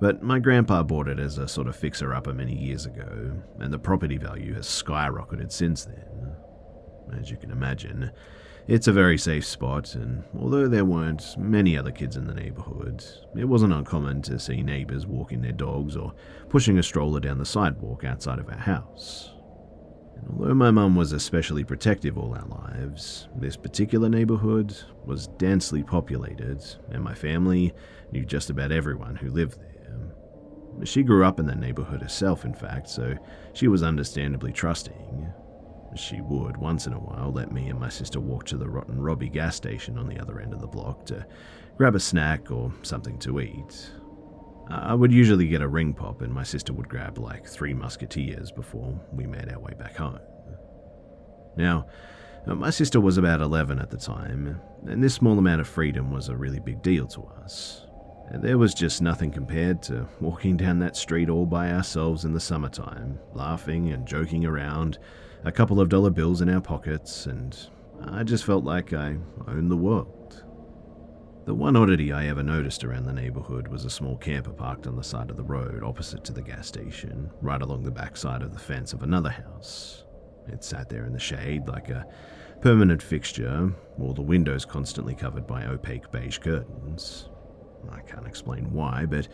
but 0.01 0.23
my 0.23 0.39
grandpa 0.39 0.83
bought 0.83 1.09
it 1.09 1.19
as 1.19 1.39
a 1.39 1.49
sort 1.49 1.67
of 1.67 1.77
fixer 1.77 2.15
upper 2.15 2.33
many 2.33 2.57
years 2.57 2.87
ago, 2.87 3.43
and 3.59 3.73
the 3.73 3.79
property 3.79 4.19
value 4.19 4.55
has 4.55 4.67
skyrocketed 4.67 5.51
since 5.51 5.85
then. 5.85 6.37
As 7.19 7.31
you 7.31 7.37
can 7.37 7.51
imagine, 7.51 8.11
it's 8.71 8.87
a 8.87 8.93
very 8.93 9.19
safe 9.19 9.45
spot, 9.45 9.97
and 9.97 10.23
although 10.39 10.69
there 10.69 10.85
weren't 10.85 11.37
many 11.37 11.77
other 11.77 11.91
kids 11.91 12.17
in 12.17 12.29
the 12.29 12.35
neighborhood, 12.35 13.05
it 13.37 13.45
wasn't 13.45 13.73
uncommon 13.73 14.23
to 14.23 14.39
see 14.39 14.63
neighbors 14.63 15.09
walking 15.09 15.43
their 15.43 15.51
dogs 15.51 15.97
or 15.97 16.15
pushing 16.49 16.79
a 16.79 16.83
stroller 16.83 17.19
down 17.19 17.39
the 17.39 17.45
sidewalk 17.45 18.05
outside 18.05 18.39
of 18.39 18.49
our 18.49 18.55
house. 18.55 19.33
And 20.15 20.29
although 20.31 20.55
my 20.55 20.71
mum 20.71 20.95
was 20.95 21.11
especially 21.11 21.65
protective 21.65 22.17
all 22.17 22.33
our 22.33 22.47
lives, 22.47 23.29
this 23.35 23.57
particular 23.57 24.09
neighborhood 24.09 24.77
was 25.05 25.27
densely 25.27 25.83
populated, 25.83 26.63
and 26.93 27.03
my 27.03 27.15
family 27.15 27.73
knew 28.13 28.25
just 28.25 28.51
about 28.51 28.71
everyone 28.71 29.17
who 29.17 29.31
lived 29.31 29.59
there. 29.61 30.85
She 30.85 31.03
grew 31.03 31.25
up 31.25 31.41
in 31.41 31.47
that 31.47 31.59
neighborhood 31.59 32.03
herself, 32.03 32.45
in 32.45 32.55
fact, 32.55 32.89
so 32.89 33.17
she 33.53 33.67
was 33.67 33.83
understandably 33.83 34.53
trusting. 34.53 35.33
She 35.97 36.21
would, 36.21 36.57
once 36.57 36.87
in 36.87 36.93
a 36.93 36.99
while, 37.01 37.33
let 37.33 37.51
me 37.53 37.69
and 37.69 37.81
my 37.81 37.89
sister 37.89 38.21
walk 38.21 38.45
to 38.47 38.57
the 38.57 38.69
Rotten 38.69 39.01
Robbie 39.01 39.29
gas 39.29 39.57
station 39.57 39.99
on 39.99 40.09
the 40.09 40.21
other 40.21 40.41
end 40.41 40.53
of 40.53 40.61
the 40.61 40.67
block 40.67 41.05
to 41.07 41.27
grab 41.77 41.95
a 41.95 42.01
snack 42.01 42.51
or 42.51 42.73
something 42.83 43.19
to 43.21 43.41
eat. 43.41 43.91
I 44.69 44.95
would 44.95 45.13
usually 45.13 45.49
get 45.49 45.63
a 45.63 45.69
ring 45.69 45.93
pop, 45.93 46.23
and 46.23 46.33
my 46.33 46.45
sister 46.45 46.73
would 46.73 46.89
grab 46.89 47.19
like 47.19 47.47
three 47.47 47.75
musketeers 47.75 48.53
before 48.53 49.01
we 49.13 49.27
made 49.27 49.49
our 49.49 49.59
way 49.59 49.75
back 49.77 49.97
home. 49.97 50.21
Now, 51.57 51.87
uh, 52.47 52.55
my 52.55 52.71
sister 52.71 53.01
was 53.01 53.19
about 53.19 53.41
11 53.41 53.81
at 53.81 53.91
the 53.91 53.97
time, 53.97 54.61
and 54.87 55.03
this 55.03 55.15
small 55.15 55.39
amount 55.39 55.61
of 55.61 55.69
freedom 55.69 56.13
was 56.13 56.29
a 56.29 56.37
really 56.37 56.61
big 56.61 56.83
deal 56.83 57.07
to 57.09 57.23
us. 57.43 57.87
There 58.33 58.59
was 58.59 58.75
just 58.75 59.03
nothing 59.03 59.33
compared 59.33 59.83
to 59.85 60.07
walking 60.21 60.57
down 60.57 60.79
that 60.79 60.97
street 60.97 61.29
all 61.29 61.47
by 61.47 61.73
ourselves 61.73 62.25
in 62.25 62.33
the 62.33 62.39
summertime, 62.39 63.19
laughing 63.35 63.93
and 63.93 64.07
joking 64.07 64.47
around, 64.47 64.99
a 65.45 65.53
couple 65.53 65.81
of 65.81 65.89
dollar 65.89 66.11
bills 66.11 66.41
in 66.41 66.49
our 66.49 66.61
pockets, 66.61 67.27
and 67.27 67.57
I 68.05 68.25
just 68.25 68.45
felt 68.45 68.65
like 68.65 68.93
I 68.93 69.17
owned 69.49 69.71
the 69.71 69.77
world. 69.77 70.45
The 71.47 71.55
one 71.55 71.77
oddity 71.77 72.13
I 72.13 72.27
ever 72.27 72.43
noticed 72.43 72.85
around 72.85 73.07
the 73.07 73.13
neighborhood 73.13 73.69
was 73.69 73.85
a 73.85 73.91
small 73.91 74.17
camper 74.19 74.53
parked 74.53 74.87
on 74.87 74.97
the 74.97 75.03
side 75.03 75.31
of 75.31 75.37
the 75.37 75.43
road 75.43 75.83
opposite 75.83 76.23
to 76.25 76.33
the 76.33 76.43
gas 76.43 76.69
station, 76.69 77.31
right 77.41 77.63
along 77.63 77.83
the 77.85 77.91
backside 77.91 78.43
of 78.43 78.53
the 78.53 78.59
fence 78.59 78.93
of 78.93 79.03
another 79.03 79.31
house. 79.31 80.05
It 80.49 80.63
sat 80.63 80.89
there 80.89 81.07
in 81.07 81.13
the 81.13 81.19
shade 81.19 81.67
like 81.67 81.89
a 81.89 82.07
permanent 82.61 83.03
fixture, 83.03 83.73
all 83.99 84.13
the 84.13 84.21
windows 84.21 84.67
constantly 84.67 85.15
covered 85.15 85.47
by 85.47 85.65
opaque 85.65 86.11
beige 86.11 86.39
curtains. 86.39 87.31
I 87.91 88.01
can't 88.01 88.27
explain 88.27 88.73
why, 88.73 89.07
but 89.07 89.29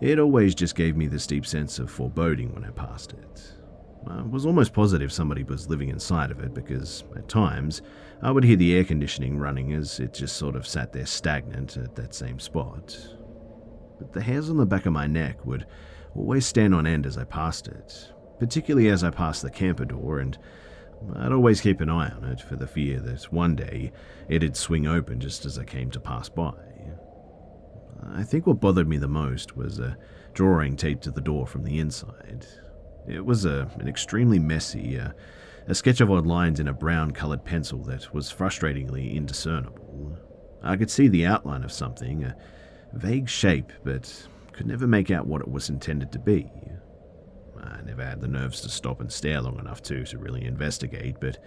it 0.00 0.18
always 0.18 0.54
just 0.54 0.74
gave 0.74 0.96
me 0.96 1.06
this 1.06 1.26
deep 1.26 1.44
sense 1.44 1.78
of 1.78 1.90
foreboding 1.90 2.54
when 2.54 2.64
I 2.64 2.70
passed 2.70 3.12
it. 3.12 3.52
I 4.06 4.22
was 4.22 4.46
almost 4.46 4.72
positive 4.72 5.12
somebody 5.12 5.42
was 5.42 5.68
living 5.68 5.88
inside 5.88 6.30
of 6.30 6.40
it 6.40 6.54
because, 6.54 7.04
at 7.16 7.28
times, 7.28 7.82
I 8.20 8.30
would 8.30 8.44
hear 8.44 8.56
the 8.56 8.74
air 8.74 8.84
conditioning 8.84 9.38
running 9.38 9.72
as 9.72 10.00
it 10.00 10.14
just 10.14 10.36
sort 10.36 10.56
of 10.56 10.66
sat 10.66 10.92
there 10.92 11.06
stagnant 11.06 11.76
at 11.76 11.94
that 11.96 12.14
same 12.14 12.38
spot. 12.38 12.96
But 13.98 14.12
the 14.12 14.22
hairs 14.22 14.50
on 14.50 14.56
the 14.56 14.66
back 14.66 14.86
of 14.86 14.92
my 14.92 15.06
neck 15.06 15.44
would 15.46 15.66
always 16.14 16.46
stand 16.46 16.74
on 16.74 16.86
end 16.86 17.06
as 17.06 17.16
I 17.16 17.24
passed 17.24 17.68
it, 17.68 18.12
particularly 18.38 18.88
as 18.88 19.04
I 19.04 19.10
passed 19.10 19.42
the 19.42 19.50
camper 19.50 19.84
door, 19.84 20.18
and 20.18 20.36
I'd 21.16 21.32
always 21.32 21.60
keep 21.60 21.80
an 21.80 21.90
eye 21.90 22.10
on 22.10 22.24
it 22.24 22.40
for 22.40 22.56
the 22.56 22.66
fear 22.66 23.00
that 23.00 23.32
one 23.32 23.56
day 23.56 23.92
it'd 24.28 24.56
swing 24.56 24.86
open 24.86 25.20
just 25.20 25.44
as 25.44 25.58
I 25.58 25.64
came 25.64 25.90
to 25.90 26.00
pass 26.00 26.28
by. 26.28 26.54
I 28.14 28.24
think 28.24 28.46
what 28.46 28.60
bothered 28.60 28.88
me 28.88 28.98
the 28.98 29.08
most 29.08 29.56
was 29.56 29.78
a 29.78 29.96
drawing 30.34 30.76
taped 30.76 31.04
to 31.04 31.10
the 31.10 31.20
door 31.20 31.46
from 31.46 31.64
the 31.64 31.78
inside. 31.78 32.46
It 33.08 33.24
was 33.24 33.44
a, 33.44 33.70
an 33.78 33.88
extremely 33.88 34.38
messy, 34.38 34.98
uh, 34.98 35.12
a 35.66 35.74
sketch 35.74 36.00
of 36.00 36.10
odd 36.10 36.26
lines 36.26 36.60
in 36.60 36.68
a 36.68 36.72
brown 36.72 37.12
coloured 37.12 37.44
pencil 37.44 37.78
that 37.84 38.12
was 38.14 38.32
frustratingly 38.32 39.14
indiscernible. 39.14 40.18
I 40.62 40.76
could 40.76 40.90
see 40.90 41.08
the 41.08 41.26
outline 41.26 41.64
of 41.64 41.72
something, 41.72 42.24
a 42.24 42.36
vague 42.92 43.28
shape, 43.28 43.72
but 43.84 44.28
could 44.52 44.66
never 44.66 44.86
make 44.86 45.10
out 45.10 45.26
what 45.26 45.40
it 45.40 45.48
was 45.48 45.68
intended 45.68 46.12
to 46.12 46.18
be. 46.18 46.50
I 47.60 47.80
never 47.82 48.04
had 48.04 48.20
the 48.20 48.28
nerves 48.28 48.60
to 48.62 48.68
stop 48.68 49.00
and 49.00 49.12
stare 49.12 49.40
long 49.40 49.58
enough 49.58 49.82
to, 49.84 50.04
to 50.04 50.18
really 50.18 50.44
investigate, 50.44 51.16
but 51.20 51.38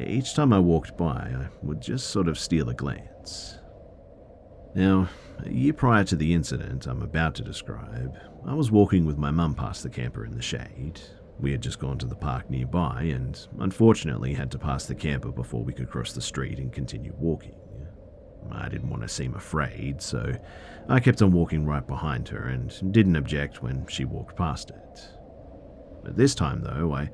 each 0.00 0.34
time 0.34 0.52
I 0.52 0.58
walked 0.58 0.96
by, 0.96 1.34
I 1.36 1.48
would 1.62 1.80
just 1.80 2.08
sort 2.08 2.28
of 2.28 2.38
steal 2.38 2.68
a 2.70 2.74
glance. 2.74 3.59
Now, 4.74 5.08
a 5.44 5.50
year 5.50 5.72
prior 5.72 6.04
to 6.04 6.16
the 6.16 6.32
incident 6.32 6.86
I'm 6.86 7.02
about 7.02 7.34
to 7.36 7.42
describe, 7.42 8.16
I 8.46 8.54
was 8.54 8.70
walking 8.70 9.04
with 9.04 9.18
my 9.18 9.30
mum 9.30 9.54
past 9.54 9.82
the 9.82 9.90
camper 9.90 10.24
in 10.24 10.34
the 10.36 10.42
shade. 10.42 11.00
We 11.40 11.50
had 11.50 11.62
just 11.62 11.80
gone 11.80 11.98
to 11.98 12.06
the 12.06 12.14
park 12.14 12.48
nearby 12.50 13.02
and 13.14 13.38
unfortunately 13.58 14.34
had 14.34 14.50
to 14.52 14.58
pass 14.58 14.86
the 14.86 14.94
camper 14.94 15.32
before 15.32 15.64
we 15.64 15.72
could 15.72 15.90
cross 15.90 16.12
the 16.12 16.20
street 16.20 16.58
and 16.58 16.72
continue 16.72 17.12
walking. 17.18 17.56
I 18.52 18.68
didn't 18.68 18.90
want 18.90 19.02
to 19.02 19.08
seem 19.08 19.34
afraid, 19.34 20.00
so 20.00 20.34
I 20.88 21.00
kept 21.00 21.22
on 21.22 21.32
walking 21.32 21.66
right 21.66 21.86
behind 21.86 22.28
her 22.28 22.46
and 22.46 22.92
didn't 22.92 23.16
object 23.16 23.62
when 23.62 23.86
she 23.88 24.04
walked 24.04 24.36
past 24.36 24.70
it. 24.70 25.08
But 26.04 26.16
this 26.16 26.34
time, 26.34 26.62
though, 26.62 26.92
I 26.94 27.10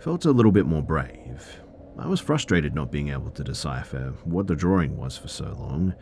felt 0.00 0.24
a 0.26 0.32
little 0.32 0.52
bit 0.52 0.66
more 0.66 0.82
brave. 0.82 1.60
I 1.98 2.06
was 2.06 2.20
frustrated 2.20 2.74
not 2.74 2.92
being 2.92 3.10
able 3.10 3.30
to 3.32 3.44
decipher 3.44 4.14
what 4.24 4.46
the 4.46 4.54
drawing 4.54 4.96
was 4.96 5.18
for 5.18 5.28
so 5.28 5.56
long. 5.58 5.94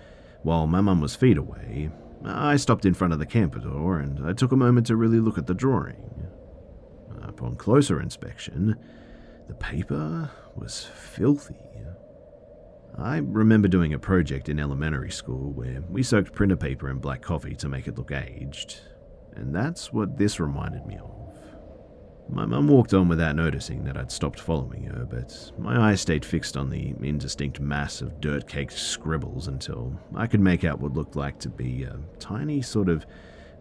While 0.48 0.66
my 0.66 0.80
mum 0.80 1.02
was 1.02 1.14
feet 1.14 1.36
away, 1.36 1.90
I 2.24 2.56
stopped 2.56 2.86
in 2.86 2.94
front 2.94 3.12
of 3.12 3.18
the 3.18 3.26
camper 3.26 3.58
door 3.58 3.98
and 3.98 4.26
I 4.26 4.32
took 4.32 4.50
a 4.50 4.56
moment 4.56 4.86
to 4.86 4.96
really 4.96 5.20
look 5.20 5.36
at 5.36 5.46
the 5.46 5.52
drawing. 5.52 6.26
Upon 7.22 7.54
closer 7.54 8.00
inspection, 8.00 8.74
the 9.46 9.54
paper 9.56 10.30
was 10.56 10.86
filthy. 10.94 11.60
I 12.96 13.18
remember 13.18 13.68
doing 13.68 13.92
a 13.92 13.98
project 13.98 14.48
in 14.48 14.58
elementary 14.58 15.10
school 15.10 15.52
where 15.52 15.82
we 15.86 16.02
soaked 16.02 16.32
printer 16.32 16.56
paper 16.56 16.88
in 16.88 16.96
black 16.96 17.20
coffee 17.20 17.54
to 17.56 17.68
make 17.68 17.86
it 17.86 17.98
look 17.98 18.10
aged, 18.10 18.80
and 19.36 19.54
that's 19.54 19.92
what 19.92 20.16
this 20.16 20.40
reminded 20.40 20.86
me 20.86 20.96
of. 20.96 21.17
My 22.30 22.44
mum 22.44 22.68
walked 22.68 22.92
on 22.92 23.08
without 23.08 23.36
noticing 23.36 23.84
that 23.84 23.96
I'd 23.96 24.12
stopped 24.12 24.38
following 24.38 24.84
her, 24.84 25.06
but 25.08 25.52
my 25.58 25.90
eyes 25.90 26.02
stayed 26.02 26.24
fixed 26.24 26.56
on 26.56 26.68
the 26.68 26.94
indistinct 27.00 27.58
mass 27.58 28.02
of 28.02 28.20
dirt 28.20 28.46
caked 28.46 28.74
scribbles 28.74 29.48
until 29.48 29.98
I 30.14 30.26
could 30.26 30.40
make 30.40 30.62
out 30.62 30.78
what 30.78 30.92
looked 30.92 31.16
like 31.16 31.38
to 31.40 31.48
be 31.48 31.84
a 31.84 31.98
tiny, 32.18 32.60
sort 32.60 32.90
of 32.90 33.06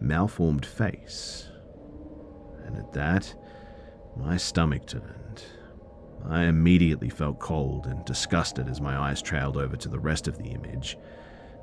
malformed 0.00 0.66
face. 0.66 1.48
And 2.66 2.76
at 2.76 2.92
that, 2.92 3.34
my 4.16 4.36
stomach 4.36 4.86
turned. 4.86 5.42
I 6.28 6.44
immediately 6.44 7.08
felt 7.08 7.38
cold 7.38 7.86
and 7.86 8.04
disgusted 8.04 8.68
as 8.68 8.80
my 8.80 8.98
eyes 8.98 9.22
trailed 9.22 9.56
over 9.56 9.76
to 9.76 9.88
the 9.88 9.98
rest 9.98 10.28
of 10.28 10.36
the 10.36 10.50
image. 10.50 10.98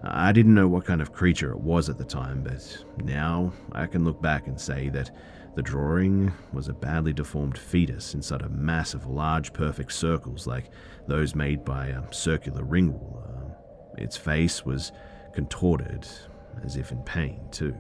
I 0.03 0.31
didn't 0.31 0.55
know 0.55 0.67
what 0.67 0.85
kind 0.85 1.01
of 1.01 1.13
creature 1.13 1.51
it 1.51 1.59
was 1.59 1.89
at 1.89 1.97
the 1.97 2.05
time, 2.05 2.43
but 2.43 2.83
now 3.03 3.53
I 3.71 3.85
can 3.85 4.03
look 4.03 4.21
back 4.21 4.47
and 4.47 4.59
say 4.59 4.89
that 4.89 5.11
the 5.55 5.61
drawing 5.61 6.33
was 6.51 6.67
a 6.67 6.73
badly 6.73 7.13
deformed 7.13 7.57
fetus 7.57 8.13
inside 8.13 8.41
a 8.41 8.49
mass 8.49 8.93
of 8.93 9.07
large, 9.07 9.53
perfect 9.53 9.93
circles 9.93 10.45
like 10.45 10.69
those 11.07 11.33
made 11.33 11.63
by 11.63 11.87
a 11.87 12.13
circular 12.13 12.63
ring 12.63 12.91
ruler. 12.91 13.23
Uh, 13.37 13.95
its 13.97 14.17
face 14.17 14.65
was 14.65 14.91
contorted, 15.33 16.05
as 16.63 16.75
if 16.75 16.91
in 16.91 17.01
pain, 17.03 17.39
too. 17.51 17.75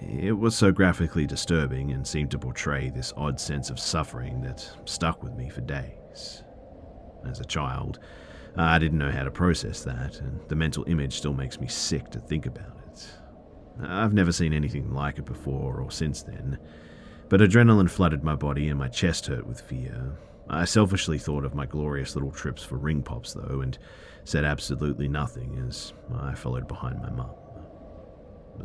It 0.00 0.38
was 0.38 0.56
so 0.56 0.70
graphically 0.70 1.26
disturbing 1.26 1.90
and 1.90 2.06
seemed 2.06 2.30
to 2.30 2.38
portray 2.38 2.88
this 2.88 3.12
odd 3.16 3.40
sense 3.40 3.68
of 3.68 3.80
suffering 3.80 4.40
that 4.42 4.70
stuck 4.84 5.24
with 5.24 5.34
me 5.34 5.48
for 5.48 5.60
days. 5.62 6.44
As 7.26 7.40
a 7.40 7.44
child, 7.44 7.98
I 8.56 8.78
didn't 8.78 8.98
know 8.98 9.10
how 9.10 9.24
to 9.24 9.30
process 9.32 9.82
that, 9.82 10.20
and 10.20 10.40
the 10.48 10.54
mental 10.54 10.84
image 10.86 11.16
still 11.16 11.34
makes 11.34 11.60
me 11.60 11.66
sick 11.66 12.10
to 12.10 12.20
think 12.20 12.46
about. 12.46 12.77
I've 13.80 14.14
never 14.14 14.32
seen 14.32 14.52
anything 14.52 14.92
like 14.92 15.18
it 15.18 15.24
before 15.24 15.80
or 15.80 15.90
since 15.90 16.22
then, 16.22 16.58
but 17.28 17.40
adrenaline 17.40 17.90
flooded 17.90 18.24
my 18.24 18.34
body 18.34 18.68
and 18.68 18.78
my 18.78 18.88
chest 18.88 19.26
hurt 19.26 19.46
with 19.46 19.60
fear. 19.60 20.16
I 20.50 20.64
selfishly 20.64 21.18
thought 21.18 21.44
of 21.44 21.54
my 21.54 21.66
glorious 21.66 22.14
little 22.14 22.30
trips 22.30 22.62
for 22.62 22.76
ring 22.76 23.02
pops, 23.02 23.34
though, 23.34 23.60
and 23.60 23.78
said 24.24 24.44
absolutely 24.44 25.06
nothing 25.06 25.62
as 25.68 25.92
I 26.14 26.34
followed 26.34 26.66
behind 26.66 27.02
my 27.02 27.10
mum. 27.10 27.30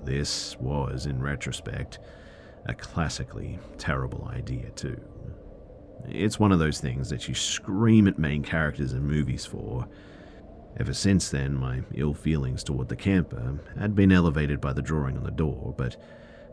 This 0.03 0.58
was, 0.60 1.05
in 1.05 1.22
retrospect, 1.22 2.00
a 2.65 2.74
classically 2.74 3.60
terrible 3.77 4.29
idea, 4.34 4.70
too. 4.72 5.00
It's 6.08 6.39
one 6.39 6.51
of 6.51 6.60
those 6.60 6.79
things 6.79 7.10
that 7.10 7.27
you 7.27 7.36
scream 7.36 8.08
at 8.08 8.17
main 8.17 8.43
characters 8.43 8.93
in 8.93 9.05
movies 9.05 9.46
for. 9.46 9.88
Ever 10.80 10.94
since 10.94 11.30
then, 11.30 11.56
my 11.56 11.82
ill 11.94 12.13
feelings 12.13 12.63
toward 12.63 12.89
the 12.89 12.96
camper 12.96 13.60
had 13.77 13.96
been 13.96 14.12
elevated 14.12 14.60
by 14.60 14.74
the 14.74 14.82
drawing 14.82 15.18
on 15.18 15.24
the 15.24 15.32
door, 15.32 15.74
but 15.77 15.98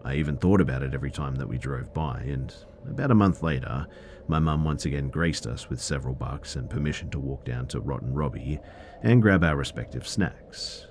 I 0.04 0.16
even 0.16 0.36
thought 0.36 0.60
about 0.60 0.82
it 0.82 0.94
every 0.94 1.10
time 1.10 1.36
that 1.36 1.48
we 1.48 1.58
drove 1.58 1.92
by, 1.94 2.20
and 2.20 2.54
about 2.88 3.10
a 3.10 3.14
month 3.14 3.42
later, 3.42 3.86
my 4.28 4.38
mum 4.38 4.64
once 4.64 4.84
again 4.84 5.08
graced 5.08 5.46
us 5.46 5.68
with 5.68 5.80
several 5.80 6.14
bucks 6.14 6.56
and 6.56 6.70
permission 6.70 7.10
to 7.10 7.18
walk 7.18 7.44
down 7.44 7.66
to 7.68 7.80
Rotten 7.80 8.14
Robbie 8.14 8.60
and 9.02 9.22
grab 9.22 9.42
our 9.42 9.56
respective 9.56 10.06
snacks. 10.06 10.86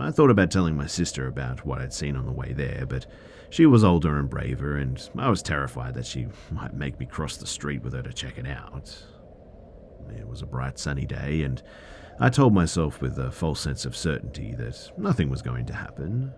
I 0.00 0.10
thought 0.10 0.30
about 0.30 0.50
telling 0.50 0.76
my 0.76 0.86
sister 0.86 1.28
about 1.28 1.64
what 1.64 1.80
I'd 1.80 1.92
seen 1.92 2.16
on 2.16 2.26
the 2.26 2.32
way 2.32 2.52
there, 2.52 2.84
but 2.88 3.06
she 3.50 3.66
was 3.66 3.84
older 3.84 4.18
and 4.18 4.28
braver, 4.28 4.76
and 4.76 5.08
I 5.16 5.30
was 5.30 5.42
terrified 5.42 5.94
that 5.94 6.06
she 6.06 6.26
might 6.50 6.74
make 6.74 6.98
me 6.98 7.06
cross 7.06 7.36
the 7.36 7.46
street 7.46 7.82
with 7.82 7.92
her 7.92 8.02
to 8.02 8.12
check 8.12 8.38
it 8.38 8.46
out. 8.46 8.96
It 10.16 10.26
was 10.26 10.42
a 10.42 10.46
bright 10.46 10.78
sunny 10.78 11.06
day, 11.06 11.42
and 11.42 11.62
I 12.18 12.30
told 12.30 12.54
myself 12.54 13.02
with 13.02 13.18
a 13.18 13.30
false 13.30 13.60
sense 13.60 13.84
of 13.84 13.94
certainty 13.94 14.54
that 14.54 14.90
nothing 14.96 15.28
was 15.28 15.42
going 15.42 15.66
to 15.66 15.74
happen. 15.74 16.32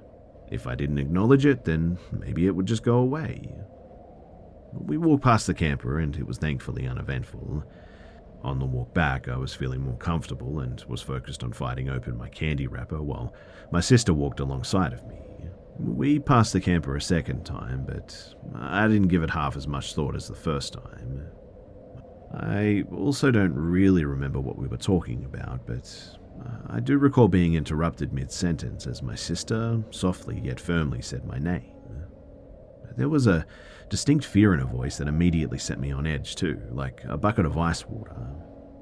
If 0.50 0.66
I 0.66 0.74
didn't 0.74 0.98
acknowledge 0.98 1.46
it, 1.46 1.64
then 1.64 1.98
maybe 2.10 2.46
it 2.46 2.56
would 2.56 2.66
just 2.66 2.82
go 2.82 2.96
away. 2.96 3.54
We 4.72 4.98
walked 4.98 5.22
past 5.22 5.46
the 5.46 5.54
camper, 5.54 6.00
and 6.00 6.16
it 6.16 6.26
was 6.26 6.38
thankfully 6.38 6.86
uneventful. 6.86 7.64
On 8.42 8.58
the 8.58 8.66
walk 8.66 8.92
back, 8.92 9.28
I 9.28 9.36
was 9.36 9.54
feeling 9.54 9.82
more 9.82 9.96
comfortable 9.96 10.60
and 10.60 10.82
was 10.88 11.02
focused 11.02 11.44
on 11.44 11.52
fighting 11.52 11.88
open 11.88 12.16
my 12.16 12.28
candy 12.28 12.66
wrapper 12.66 13.02
while 13.02 13.32
my 13.70 13.80
sister 13.80 14.12
walked 14.12 14.40
alongside 14.40 14.92
of 14.92 15.06
me. 15.06 15.18
We 15.78 16.18
passed 16.18 16.52
the 16.52 16.60
camper 16.60 16.96
a 16.96 17.00
second 17.00 17.44
time, 17.46 17.84
but 17.86 18.34
I 18.54 18.88
didn't 18.88 19.08
give 19.08 19.22
it 19.22 19.30
half 19.30 19.56
as 19.56 19.68
much 19.68 19.94
thought 19.94 20.16
as 20.16 20.26
the 20.26 20.34
first 20.34 20.72
time. 20.72 21.26
I 22.34 22.84
also 22.92 23.30
don't 23.30 23.54
really 23.54 24.04
remember 24.04 24.40
what 24.40 24.58
we 24.58 24.68
were 24.68 24.76
talking 24.76 25.24
about, 25.24 25.66
but 25.66 25.90
uh, 26.44 26.74
I 26.74 26.80
do 26.80 26.98
recall 26.98 27.28
being 27.28 27.54
interrupted 27.54 28.12
mid 28.12 28.30
sentence 28.30 28.86
as 28.86 29.02
my 29.02 29.14
sister 29.14 29.82
softly 29.90 30.40
yet 30.44 30.60
firmly 30.60 31.02
said 31.02 31.24
my 31.24 31.38
name. 31.38 31.78
There 32.98 33.08
was 33.08 33.28
a 33.28 33.46
distinct 33.90 34.24
fear 34.24 34.52
in 34.52 34.58
her 34.58 34.66
voice 34.66 34.98
that 34.98 35.06
immediately 35.06 35.58
set 35.58 35.78
me 35.78 35.92
on 35.92 36.04
edge, 36.04 36.34
too, 36.34 36.60
like 36.72 37.02
a 37.04 37.16
bucket 37.16 37.46
of 37.46 37.56
ice 37.56 37.86
water. 37.86 38.16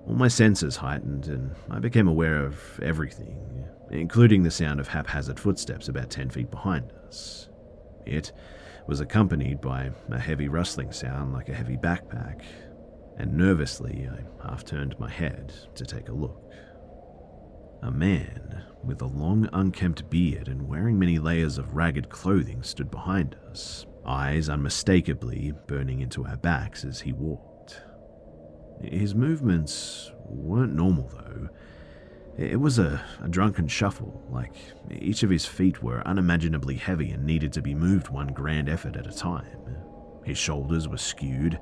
All 0.06 0.14
my 0.14 0.28
senses 0.28 0.76
heightened, 0.76 1.26
and 1.26 1.54
I 1.70 1.80
became 1.80 2.08
aware 2.08 2.42
of 2.42 2.80
everything, 2.82 3.66
including 3.90 4.42
the 4.42 4.50
sound 4.50 4.80
of 4.80 4.88
haphazard 4.88 5.38
footsteps 5.38 5.88
about 5.88 6.08
10 6.08 6.30
feet 6.30 6.50
behind 6.50 6.92
us. 7.06 7.50
It 8.06 8.32
was 8.86 9.00
accompanied 9.00 9.60
by 9.60 9.90
a 10.10 10.18
heavy 10.18 10.48
rustling 10.48 10.92
sound 10.92 11.34
like 11.34 11.50
a 11.50 11.54
heavy 11.54 11.76
backpack, 11.76 12.42
and 13.16 13.32
nervously 13.34 14.08
I 14.10 14.46
half 14.48 14.64
turned 14.64 14.98
my 14.98 15.10
head 15.10 15.52
to 15.74 15.84
take 15.84 16.08
a 16.08 16.12
look. 16.12 16.52
A 17.82 17.90
man 17.90 18.64
with 18.82 19.02
a 19.02 19.06
long, 19.06 19.48
unkempt 19.52 20.08
beard 20.08 20.48
and 20.48 20.68
wearing 20.68 20.98
many 20.98 21.18
layers 21.18 21.58
of 21.58 21.74
ragged 21.74 22.08
clothing 22.08 22.62
stood 22.62 22.90
behind 22.90 23.36
us, 23.50 23.86
eyes 24.04 24.48
unmistakably 24.48 25.52
burning 25.66 26.00
into 26.00 26.24
our 26.24 26.36
backs 26.36 26.84
as 26.84 27.00
he 27.00 27.12
walked. 27.12 27.82
His 28.82 29.14
movements 29.14 30.12
weren't 30.24 30.74
normal, 30.74 31.08
though. 31.08 31.48
It 32.36 32.60
was 32.60 32.78
a, 32.78 33.02
a, 33.22 33.28
drunken 33.28 33.66
shuffle, 33.66 34.22
like 34.30 34.54
each 34.90 35.22
of 35.22 35.30
his 35.30 35.46
feet 35.46 35.82
were 35.82 36.06
unimaginably 36.06 36.74
heavy 36.76 37.10
and 37.10 37.24
needed 37.24 37.52
to 37.54 37.62
be 37.62 37.74
moved 37.74 38.08
one 38.08 38.28
grand 38.28 38.68
effort 38.68 38.96
at 38.96 39.06
a 39.06 39.16
time. 39.16 39.76
His 40.22 40.36
shoulders 40.36 40.86
were 40.86 40.98
skewed, 40.98 41.58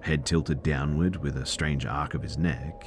head 0.00 0.24
tilted 0.24 0.62
downward 0.62 1.16
with 1.16 1.36
a 1.36 1.46
strange 1.46 1.86
arc 1.86 2.14
of 2.14 2.22
his 2.22 2.38
neck. 2.38 2.86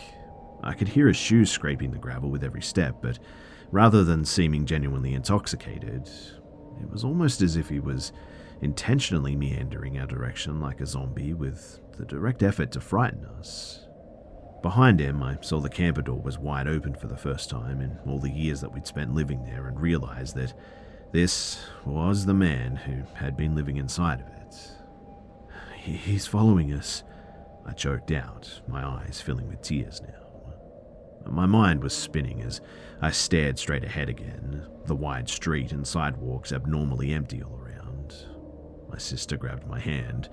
I 0.63 0.73
could 0.73 0.87
hear 0.87 1.07
his 1.07 1.17
shoes 1.17 1.51
scraping 1.51 1.91
the 1.91 1.97
gravel 1.97 2.29
with 2.29 2.43
every 2.43 2.61
step, 2.61 2.97
but 3.01 3.19
rather 3.71 4.03
than 4.03 4.25
seeming 4.25 4.65
genuinely 4.65 5.13
intoxicated, 5.13 6.09
it 6.79 6.89
was 6.89 7.03
almost 7.03 7.41
as 7.41 7.55
if 7.55 7.69
he 7.69 7.79
was 7.79 8.11
intentionally 8.61 9.35
meandering 9.35 9.97
our 9.97 10.05
direction 10.05 10.59
like 10.59 10.81
a 10.81 10.85
zombie 10.85 11.33
with 11.33 11.79
the 11.97 12.05
direct 12.05 12.43
effort 12.43 12.71
to 12.71 12.81
frighten 12.81 13.25
us. 13.25 13.87
Behind 14.61 14.99
him, 14.99 15.23
I 15.23 15.37
saw 15.41 15.59
the 15.59 15.69
camper 15.69 16.03
door 16.03 16.21
was 16.21 16.37
wide 16.37 16.67
open 16.67 16.93
for 16.93 17.07
the 17.07 17.17
first 17.17 17.49
time 17.49 17.81
in 17.81 17.97
all 18.05 18.19
the 18.19 18.29
years 18.29 18.61
that 18.61 18.71
we'd 18.71 18.85
spent 18.85 19.15
living 19.15 19.43
there 19.43 19.67
and 19.67 19.79
realized 19.79 20.35
that 20.35 20.53
this 21.11 21.59
was 21.85 22.25
the 22.25 22.33
man 22.33 22.75
who 22.75 23.03
had 23.15 23.35
been 23.35 23.55
living 23.55 23.77
inside 23.77 24.21
of 24.21 24.27
it. 24.27 24.40
He's 25.83 26.27
following 26.27 26.73
us, 26.73 27.03
I 27.65 27.71
choked 27.71 28.11
out, 28.11 28.61
my 28.67 28.85
eyes 28.85 29.19
filling 29.19 29.47
with 29.47 29.63
tears 29.63 29.99
now. 29.99 31.31
My 31.31 31.47
mind 31.47 31.81
was 31.81 31.93
spinning 31.93 32.43
as 32.43 32.61
I 33.01 33.09
stared 33.09 33.57
straight 33.57 33.83
ahead 33.83 34.07
again, 34.07 34.67
the 34.85 34.95
wide 34.95 35.27
street 35.27 35.71
and 35.71 35.87
sidewalks 35.87 36.51
abnormally 36.51 37.13
empty 37.13 37.41
all 37.41 37.59
around. 37.59 38.13
My 38.89 38.99
sister 38.99 39.37
grabbed 39.37 39.65
my 39.65 39.79
hand. 39.79 40.29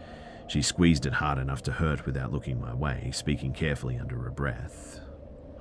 She 0.48 0.60
squeezed 0.60 1.06
it 1.06 1.14
hard 1.14 1.38
enough 1.38 1.62
to 1.62 1.72
hurt 1.72 2.04
without 2.04 2.30
looking 2.30 2.60
my 2.60 2.74
way, 2.74 3.10
speaking 3.14 3.54
carefully 3.54 3.96
under 3.96 4.18
her 4.18 4.30
breath. 4.30 5.00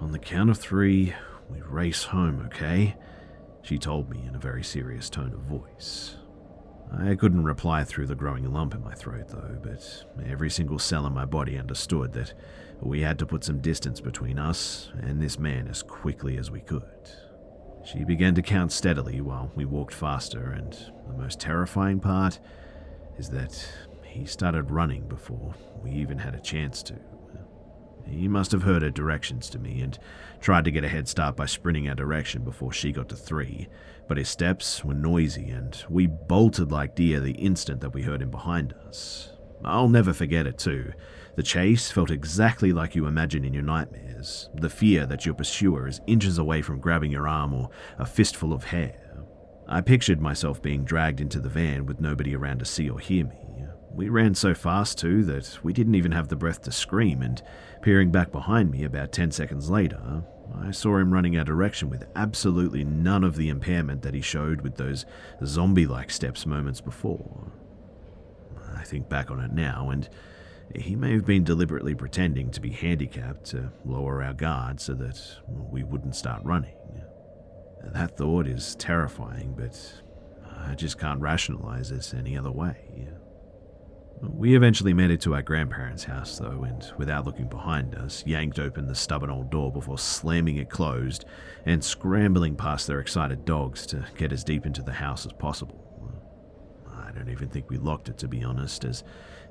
On 0.02 0.12
the 0.12 0.19
count 0.19 0.50
of 0.50 0.58
three, 0.58 1.13
we 1.50 1.62
race 1.62 2.04
home, 2.04 2.43
okay? 2.47 2.97
She 3.62 3.78
told 3.78 4.10
me 4.10 4.21
in 4.28 4.36
a 4.36 4.39
very 4.39 4.65
serious 4.65 5.10
tone 5.10 5.32
of 5.32 5.39
voice. 5.39 6.17
I 6.91 7.15
couldn't 7.15 7.43
reply 7.43 7.84
through 7.84 8.08
the 8.08 8.15
growing 8.15 8.52
lump 8.52 8.73
in 8.73 8.84
my 8.84 8.93
throat, 8.93 9.28
though, 9.30 9.58
but 9.62 10.06
every 10.26 10.50
single 10.50 10.80
cell 10.80 11.06
in 11.06 11.13
my 11.13 11.26
body 11.26 11.58
understood 11.58 12.13
that 12.13 12.34
we 12.82 13.02
had 13.02 13.19
to 13.19 13.26
put 13.26 13.43
some 13.43 13.60
distance 13.60 14.00
between 14.00 14.39
us 14.39 14.89
and 15.02 15.21
this 15.21 15.38
man 15.38 15.67
as 15.67 15.84
quickly 15.84 16.38
as 16.38 16.50
we 16.50 16.62
could. 16.62 16.84
She 17.86 18.04
began 18.04 18.36
to 18.36 18.41
count 18.41 18.71
steadily 18.71 19.21
while 19.21 19.52
we 19.56 19.65
walked 19.65 19.93
faster, 19.93 20.52
and 20.52 20.73
the 21.08 21.21
most 21.21 21.39
terrifying 21.39 22.00
part 22.00 22.39
is 23.17 23.30
that 23.30 23.67
he 24.04 24.26
started 24.26 24.71
running 24.71 25.08
before 25.08 25.56
we 25.84 25.91
even 25.91 26.17
had 26.17 26.36
a 26.36 26.41
chance 26.41 26.84
to. 26.84 26.95
He 28.10 28.28
must 28.28 28.52
have 28.52 28.63
heard 28.63 28.82
her 28.82 28.89
directions 28.89 29.50
to 29.50 29.60
me 29.60 29.82
and 29.82 29.98
tried 30.39 30.65
to 30.65 30.72
get 30.72 30.84
a 30.84 30.89
head 30.89 31.08
start 31.08 31.36
by 31.36 31.46
sprinting 31.46 31.89
our 31.89 31.96
direction 31.96 32.43
before 32.43 32.72
she 32.72 32.91
got 32.91 33.10
to 33.10 33.15
three, 33.15 33.67
but 34.08 34.17
his 34.17 34.30
steps 34.30 34.84
were 34.84 34.93
noisy 34.93 35.50
and 35.50 35.84
we 35.89 36.08
bolted 36.08 36.72
like 36.72 36.96
deer 36.96 37.20
the 37.20 37.32
instant 37.32 37.82
that 37.82 37.93
we 37.93 38.04
heard 38.04 38.22
him 38.22 38.32
behind 38.32 38.74
us. 38.88 39.32
I'll 39.63 39.89
never 39.89 40.13
forget 40.13 40.48
it, 40.48 40.58
too. 40.58 40.93
The 41.36 41.43
chase 41.43 41.91
felt 41.91 42.12
exactly 42.12 42.74
like 42.74 42.96
you 42.96 43.06
imagine 43.06 43.46
in 43.46 43.54
your 43.54 43.63
nightmares 43.63 44.50
the 44.56 44.70
fear 44.70 45.06
that 45.06 45.26
your 45.26 45.36
pursuer 45.36 45.88
is 45.88 46.02
inches 46.08 46.38
away 46.38 46.62
from 46.62 46.80
grabbing 46.80 47.12
your 47.12 47.28
arm 47.28 47.54
or 47.54 47.70
a 48.00 48.06
fistful 48.06 48.54
of 48.54 48.65
hair. 48.65 49.24
I 49.67 49.82
pictured 49.82 50.22
myself 50.22 50.62
being 50.62 50.84
dragged 50.84 51.20
into 51.20 51.39
the 51.39 51.50
van 51.50 51.86
with 51.86 52.00
nobody 52.00 52.36
around 52.36 52.60
to 52.60 52.65
see 52.65 52.89
or 52.89 53.00
hear 53.00 53.26
me. 53.26 53.46
We 53.97 54.10
ran 54.10 54.36
so 54.36 54.53
fast, 54.53 54.99
too, 54.99 55.23
that 55.23 55.57
we 55.63 55.73
didn't 55.73 55.95
even 55.95 56.12
have 56.12 56.27
the 56.27 56.36
breath 56.36 56.62
to 56.62 56.71
scream, 56.71 57.23
and 57.23 57.41
peering 57.81 58.12
back 58.12 58.31
behind 58.31 58.69
me 58.69 58.83
about 58.83 59.12
10 59.12 59.31
seconds 59.31 59.71
later, 59.71 60.23
I 60.55 60.69
saw 60.69 60.97
him 60.97 61.12
running 61.12 61.36
our 61.36 61.43
direction 61.43 61.89
with 61.89 62.05
absolutely 62.15 62.83
none 62.83 63.23
of 63.23 63.36
the 63.36 63.49
impairment 63.49 64.03
that 64.03 64.13
he 64.13 64.21
showed 64.21 64.62
with 64.62 64.75
those 64.75 65.07
zombie 65.43 65.88
like 65.88 66.12
steps 66.12 66.45
moments 66.45 66.79
before. 66.79 67.51
I 68.75 68.83
think 68.83 69.10
back 69.10 69.31
on 69.31 69.39
it 69.39 69.51
now, 69.51 69.89
and 69.89 70.07
he 70.75 70.95
may 70.95 71.13
have 71.13 71.25
been 71.25 71.43
deliberately 71.43 71.95
pretending 71.95 72.51
to 72.51 72.62
be 72.62 72.69
handicapped 72.69 73.45
to 73.45 73.71
lower 73.83 74.21
our 74.21 74.33
guard 74.33 74.79
so 74.79 74.93
that 74.93 75.19
we 75.71 75.83
wouldn't 75.83 76.15
start 76.15 76.43
running. 76.43 76.75
That 77.83 78.15
thought 78.15 78.47
is 78.47 78.75
terrifying, 78.75 79.55
but 79.57 79.75
I 80.55 80.75
just 80.75 80.99
can't 80.99 81.19
rationalize 81.19 81.89
it 81.89 82.13
any 82.15 82.38
other 82.38 82.51
way. 82.51 83.07
We 84.21 84.56
eventually 84.56 84.93
made 84.93 85.12
it 85.12 85.21
to 85.21 85.36
our 85.36 85.43
grandparents' 85.43 86.06
house, 86.06 86.39
though, 86.39 86.63
and 86.63 86.84
without 86.97 87.25
looking 87.25 87.47
behind 87.47 87.93
us, 87.93 88.23
yanked 88.25 88.58
open 88.60 88.88
the 88.88 88.95
stubborn 88.95 89.30
old 89.30 89.51
door 89.51 89.71
before 89.71 89.99
slamming 89.99 90.58
it 90.58 90.69
closed 90.69 91.25
and 91.65 91.84
scrambling 91.84 92.56
past 92.56 92.88
their 92.88 92.99
excited 92.99 93.45
dogs 93.45 93.86
to 93.88 94.06
get 94.17 94.32
as 94.32 94.43
deep 94.43 94.65
into 94.65 94.82
the 94.82 94.93
house 94.93 95.25
as 95.25 95.34
possible. 95.34 95.84
I 96.91 97.12
don't 97.12 97.30
even 97.30 97.49
think 97.49 97.69
we 97.69 97.77
locked 97.77 98.10
it, 98.10 98.17
to 98.19 98.27
be 98.27 98.43
honest, 98.43 98.86
as 98.86 99.03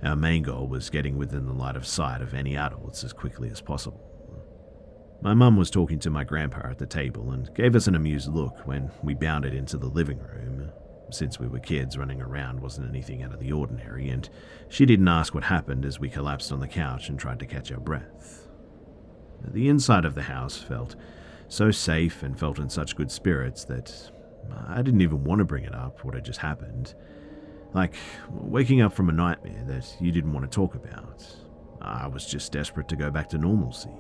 our 0.02 0.16
main 0.16 0.42
goal 0.42 0.66
was 0.66 0.90
getting 0.90 1.16
within 1.16 1.46
the 1.46 1.52
light 1.52 1.76
of 1.76 1.87
sight 1.87 2.20
of 2.20 2.35
any 2.35 2.57
adults 2.57 3.05
as 3.05 3.12
quickly 3.12 3.50
as 3.50 3.61
possible. 3.61 4.02
My 5.22 5.33
mum 5.33 5.57
was 5.57 5.70
talking 5.70 5.98
to 6.00 6.11
my 6.11 6.24
grandpa 6.24 6.68
at 6.68 6.79
the 6.79 6.87
table 6.87 7.31
and 7.31 7.52
gave 7.55 7.74
us 7.76 7.87
an 7.87 7.94
amused 7.94 8.33
look 8.33 8.66
when 8.66 8.90
we 9.02 9.14
bounded 9.14 9.55
into 9.55 9.79
the 9.79 9.87
living 9.87 10.18
room. 10.18 10.70
Since 11.11 11.38
we 11.38 11.47
were 11.47 11.61
kids, 11.61 11.97
running 11.97 12.21
around 12.21 12.61
wasn't 12.61 12.88
anything 12.88 13.23
out 13.23 13.33
of 13.33 13.40
the 13.40 13.53
ordinary, 13.53 14.09
and 14.09 14.29
she 14.69 14.87
didn't 14.87 15.09
ask 15.09 15.35
what 15.35 15.45
happened 15.45 15.85
as 15.85 16.01
we 16.01 16.09
collapsed 16.09 16.51
on 16.51 16.61
the 16.61 16.69
couch 16.69 17.09
and 17.09 17.19
tried 17.19 17.38
to 17.40 17.47
catch 17.47 17.71
our 17.71 17.79
breath. 17.79 18.49
The 19.47 19.69
inside 19.69 20.05
of 20.05 20.14
the 20.14 20.23
house 20.23 20.57
felt 20.59 20.97
so 21.49 21.71
safe 21.71 22.23
and 22.23 22.38
felt 22.38 22.59
in 22.59 22.69
such 22.69 22.97
good 22.97 23.11
spirits 23.11 23.64
that 23.66 24.11
I 24.66 24.83
didn't 24.83 25.01
even 25.01 25.25
want 25.25 25.38
to 25.38 25.45
bring 25.45 25.64
it 25.64 25.75
up, 25.75 26.05
what 26.05 26.14
had 26.14 26.25
just 26.25 26.40
happened. 26.40 26.95
Like 27.73 27.95
waking 28.31 28.81
up 28.81 28.92
from 28.92 29.09
a 29.09 29.12
nightmare 29.12 29.62
that 29.66 29.97
you 30.01 30.11
didn't 30.11 30.33
want 30.33 30.51
to 30.51 30.55
talk 30.55 30.75
about. 30.75 31.25
I 31.81 32.09
was 32.09 32.27
just 32.27 32.53
desperate 32.53 32.88
to 32.88 32.97
go 32.97 33.11
back 33.11 33.29
to 33.31 33.38
normalcy. 33.38 33.90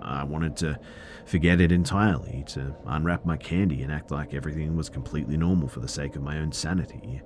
I 0.00 0.24
wanted 0.24 0.56
to 0.58 0.78
forget 1.24 1.60
it 1.60 1.72
entirely, 1.72 2.44
to 2.48 2.74
unwrap 2.86 3.24
my 3.24 3.36
candy 3.36 3.82
and 3.82 3.92
act 3.92 4.10
like 4.10 4.34
everything 4.34 4.76
was 4.76 4.88
completely 4.88 5.36
normal 5.36 5.68
for 5.68 5.80
the 5.80 5.88
sake 5.88 6.16
of 6.16 6.22
my 6.22 6.38
own 6.38 6.52
sanity. 6.52 7.22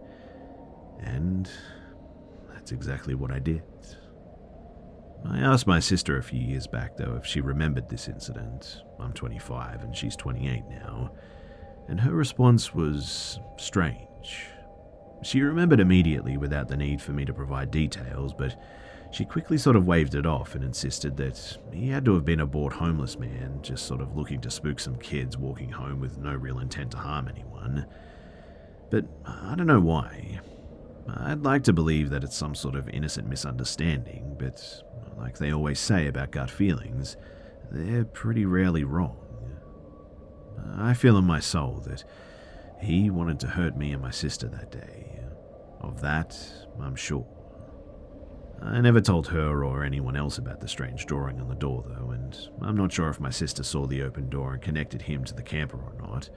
And 1.00 1.50
that's 2.52 2.72
exactly 2.72 3.14
what 3.14 3.30
I 3.30 3.38
did. 3.38 3.62
I 5.24 5.38
asked 5.38 5.66
my 5.66 5.80
sister 5.80 6.16
a 6.16 6.22
few 6.22 6.40
years 6.40 6.66
back, 6.66 6.96
though, 6.96 7.16
if 7.16 7.26
she 7.26 7.40
remembered 7.40 7.88
this 7.88 8.08
incident. 8.08 8.82
I'm 9.00 9.12
25 9.12 9.82
and 9.82 9.96
she's 9.96 10.16
28 10.16 10.64
now. 10.68 11.10
And 11.88 12.00
her 12.00 12.12
response 12.12 12.74
was 12.74 13.40
strange. 13.56 14.46
She 15.22 15.42
remembered 15.42 15.80
immediately 15.80 16.36
without 16.36 16.68
the 16.68 16.76
need 16.76 17.02
for 17.02 17.12
me 17.12 17.24
to 17.24 17.32
provide 17.32 17.70
details, 17.70 18.32
but 18.32 18.60
she 19.10 19.24
quickly 19.24 19.58
sort 19.58 19.76
of 19.76 19.86
waved 19.86 20.14
it 20.14 20.26
off 20.26 20.54
and 20.54 20.62
insisted 20.62 21.16
that 21.16 21.58
he 21.72 21.88
had 21.88 22.04
to 22.04 22.14
have 22.14 22.24
been 22.24 22.40
a 22.40 22.46
bored 22.46 22.74
homeless 22.74 23.18
man, 23.18 23.60
just 23.62 23.86
sort 23.86 24.00
of 24.00 24.16
looking 24.16 24.40
to 24.42 24.50
spook 24.50 24.78
some 24.78 24.96
kids 24.96 25.36
walking 25.36 25.70
home 25.70 26.00
with 26.00 26.18
no 26.18 26.34
real 26.34 26.58
intent 26.58 26.90
to 26.92 26.98
harm 26.98 27.28
anyone. 27.28 27.86
But 28.90 29.06
I 29.24 29.54
don't 29.54 29.66
know 29.66 29.80
why. 29.80 30.40
I'd 31.08 31.42
like 31.42 31.64
to 31.64 31.72
believe 31.72 32.10
that 32.10 32.22
it's 32.22 32.36
some 32.36 32.54
sort 32.54 32.74
of 32.74 32.88
innocent 32.90 33.28
misunderstanding, 33.28 34.36
but 34.38 34.82
like 35.16 35.38
they 35.38 35.52
always 35.52 35.80
say 35.80 36.06
about 36.06 36.32
gut 36.32 36.50
feelings, 36.50 37.16
they're 37.70 38.04
pretty 38.04 38.44
rarely 38.44 38.84
wrong. 38.84 39.16
I 40.76 40.94
feel 40.94 41.16
in 41.16 41.24
my 41.24 41.40
soul 41.40 41.82
that 41.86 42.04
he 42.80 43.10
wanted 43.10 43.40
to 43.40 43.48
hurt 43.48 43.76
me 43.76 43.92
and 43.92 44.02
my 44.02 44.10
sister 44.10 44.48
that 44.48 44.70
day. 44.70 45.20
Of 45.80 46.00
that, 46.02 46.36
I'm 46.80 46.96
sure. 46.96 47.26
I 48.60 48.80
never 48.80 49.00
told 49.00 49.28
her 49.28 49.64
or 49.64 49.84
anyone 49.84 50.16
else 50.16 50.38
about 50.38 50.60
the 50.60 50.68
strange 50.68 51.06
drawing 51.06 51.40
on 51.40 51.48
the 51.48 51.54
door, 51.54 51.84
though, 51.86 52.10
and 52.10 52.36
I'm 52.60 52.76
not 52.76 52.92
sure 52.92 53.08
if 53.08 53.20
my 53.20 53.30
sister 53.30 53.62
saw 53.62 53.86
the 53.86 54.02
open 54.02 54.28
door 54.28 54.54
and 54.54 54.62
connected 54.62 55.02
him 55.02 55.24
to 55.24 55.34
the 55.34 55.42
camper 55.42 55.78
or 55.78 55.94
not. 56.00 56.28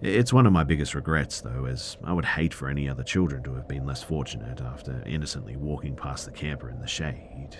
It's 0.00 0.32
one 0.32 0.46
of 0.46 0.52
my 0.52 0.64
biggest 0.64 0.94
regrets, 0.94 1.40
though, 1.40 1.64
as 1.64 1.96
I 2.02 2.12
would 2.12 2.24
hate 2.24 2.54
for 2.54 2.68
any 2.68 2.88
other 2.88 3.04
children 3.04 3.42
to 3.44 3.54
have 3.54 3.68
been 3.68 3.86
less 3.86 4.02
fortunate 4.02 4.60
after 4.60 5.02
innocently 5.06 5.56
walking 5.56 5.94
past 5.94 6.24
the 6.24 6.32
camper 6.32 6.70
in 6.70 6.80
the 6.80 6.88
shade. 6.88 7.56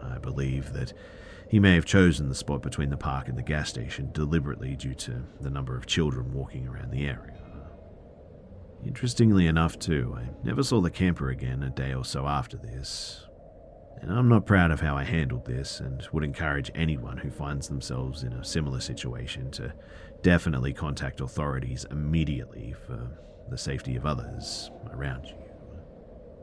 I 0.00 0.18
believe 0.18 0.72
that 0.72 0.92
he 1.48 1.60
may 1.60 1.74
have 1.74 1.84
chosen 1.84 2.28
the 2.30 2.34
spot 2.34 2.62
between 2.62 2.88
the 2.88 2.96
park 2.96 3.28
and 3.28 3.36
the 3.36 3.42
gas 3.42 3.68
station 3.68 4.10
deliberately 4.12 4.74
due 4.74 4.94
to 4.94 5.22
the 5.40 5.50
number 5.50 5.76
of 5.76 5.84
children 5.84 6.32
walking 6.32 6.66
around 6.66 6.90
the 6.90 7.06
area. 7.06 7.41
Interestingly 8.84 9.46
enough, 9.46 9.78
too, 9.78 10.16
I 10.18 10.28
never 10.44 10.62
saw 10.62 10.80
the 10.80 10.90
camper 10.90 11.30
again 11.30 11.62
a 11.62 11.70
day 11.70 11.94
or 11.94 12.04
so 12.04 12.26
after 12.26 12.56
this. 12.56 13.26
And 14.00 14.10
I'm 14.10 14.28
not 14.28 14.46
proud 14.46 14.72
of 14.72 14.80
how 14.80 14.96
I 14.96 15.04
handled 15.04 15.44
this 15.44 15.78
and 15.78 16.04
would 16.12 16.24
encourage 16.24 16.72
anyone 16.74 17.16
who 17.16 17.30
finds 17.30 17.68
themselves 17.68 18.24
in 18.24 18.32
a 18.32 18.44
similar 18.44 18.80
situation 18.80 19.52
to 19.52 19.72
definitely 20.22 20.72
contact 20.72 21.20
authorities 21.20 21.86
immediately 21.90 22.74
for 22.86 23.08
the 23.48 23.56
safety 23.58 23.94
of 23.94 24.04
others 24.04 24.72
around 24.90 25.26
you. 25.26 25.34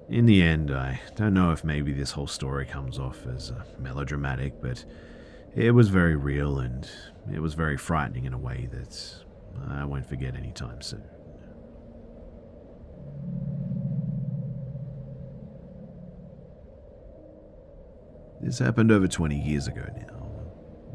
In 0.08 0.26
the 0.26 0.42
end, 0.42 0.72
I 0.72 1.02
don't 1.16 1.34
know 1.34 1.52
if 1.52 1.66
maybe 1.66 1.92
this 1.92 2.12
whole 2.12 2.28
story 2.28 2.66
comes 2.66 2.98
off 2.98 3.28
as 3.28 3.52
melodramatic, 3.78 4.62
but 4.62 4.86
it 5.54 5.72
was 5.72 5.90
very 5.90 6.16
real 6.16 6.60
and 6.60 6.90
it 7.32 7.42
was 7.42 7.54
very 7.54 7.78
frightening 7.78 8.24
in 8.24 8.34
a 8.34 8.38
way 8.38 8.70
that 8.72 9.26
I 9.70 9.84
won't 9.84 10.08
forget 10.08 10.36
anytime 10.36 10.82
soon. 10.82 11.04
This 18.42 18.58
happened 18.58 18.92
over 18.92 19.08
20 19.08 19.36
years 19.38 19.68
ago 19.68 19.86
now. 19.96 20.20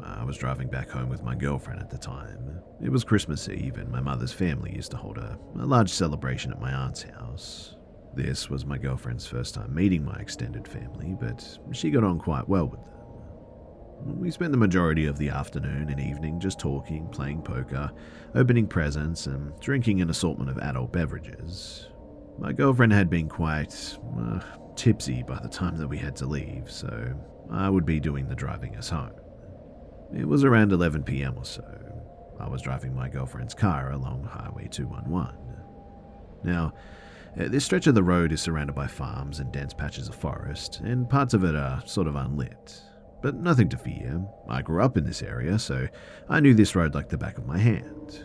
I 0.02 0.24
was 0.24 0.36
driving 0.36 0.68
back 0.68 0.90
home 0.90 1.08
with 1.08 1.22
my 1.22 1.34
girlfriend 1.34 1.80
at 1.80 1.90
the 1.90 1.98
time. 1.98 2.60
It 2.82 2.90
was 2.90 3.04
Christmas 3.04 3.48
Eve, 3.48 3.76
and 3.76 3.90
my 3.90 4.00
mother's 4.00 4.32
family 4.32 4.74
used 4.74 4.90
to 4.90 4.96
hold 4.96 5.18
a, 5.18 5.38
a 5.58 5.66
large 5.66 5.90
celebration 5.90 6.50
at 6.50 6.60
my 6.60 6.72
aunt's 6.72 7.02
house. 7.02 7.76
This 8.14 8.48
was 8.48 8.64
my 8.64 8.78
girlfriend's 8.78 9.26
first 9.26 9.54
time 9.54 9.74
meeting 9.74 10.04
my 10.04 10.16
extended 10.16 10.66
family, 10.66 11.16
but 11.20 11.58
she 11.72 11.90
got 11.90 12.04
on 12.04 12.18
quite 12.18 12.48
well 12.48 12.66
with 12.66 12.82
them. 12.84 12.94
We 14.20 14.30
spent 14.30 14.52
the 14.52 14.58
majority 14.58 15.06
of 15.06 15.18
the 15.18 15.30
afternoon 15.30 15.88
and 15.90 16.00
evening 16.00 16.40
just 16.40 16.58
talking, 16.58 17.08
playing 17.08 17.42
poker, 17.42 17.90
opening 18.34 18.66
presents, 18.66 19.26
and 19.26 19.52
drinking 19.60 20.00
an 20.00 20.10
assortment 20.10 20.50
of 20.50 20.58
adult 20.58 20.92
beverages. 20.92 21.88
My 22.38 22.52
girlfriend 22.52 22.92
had 22.92 23.08
been 23.08 23.28
quite 23.28 23.96
uh, 24.18 24.40
tipsy 24.76 25.22
by 25.22 25.38
the 25.42 25.48
time 25.48 25.76
that 25.76 25.88
we 25.88 25.98
had 25.98 26.16
to 26.16 26.26
leave, 26.26 26.70
so 26.70 27.14
I 27.50 27.70
would 27.70 27.86
be 27.86 28.00
doing 28.00 28.28
the 28.28 28.34
driving 28.34 28.76
us 28.76 28.90
home. 28.90 29.12
It 30.14 30.26
was 30.26 30.44
around 30.44 30.72
11 30.72 31.04
pm 31.04 31.38
or 31.38 31.44
so. 31.44 31.64
I 32.40 32.48
was 32.48 32.62
driving 32.62 32.94
my 32.94 33.08
girlfriend's 33.08 33.54
car 33.54 33.92
along 33.92 34.24
Highway 34.24 34.68
211. 34.68 35.36
Now, 36.42 36.74
uh, 37.38 37.48
this 37.48 37.64
stretch 37.64 37.86
of 37.86 37.94
the 37.94 38.02
road 38.02 38.32
is 38.32 38.40
surrounded 38.40 38.74
by 38.74 38.86
farms 38.86 39.40
and 39.40 39.52
dense 39.52 39.72
patches 39.72 40.08
of 40.08 40.14
forest, 40.14 40.80
and 40.80 41.08
parts 41.08 41.34
of 41.34 41.44
it 41.44 41.54
are 41.54 41.82
sort 41.86 42.06
of 42.06 42.16
unlit. 42.16 42.80
But 43.22 43.36
nothing 43.36 43.68
to 43.70 43.78
fear. 43.78 44.24
I 44.48 44.62
grew 44.62 44.82
up 44.82 44.96
in 44.96 45.04
this 45.04 45.22
area, 45.22 45.58
so 45.58 45.88
I 46.28 46.40
knew 46.40 46.54
this 46.54 46.76
road 46.76 46.94
like 46.94 47.08
the 47.08 47.16
back 47.18 47.38
of 47.38 47.46
my 47.46 47.58
hand. 47.58 48.22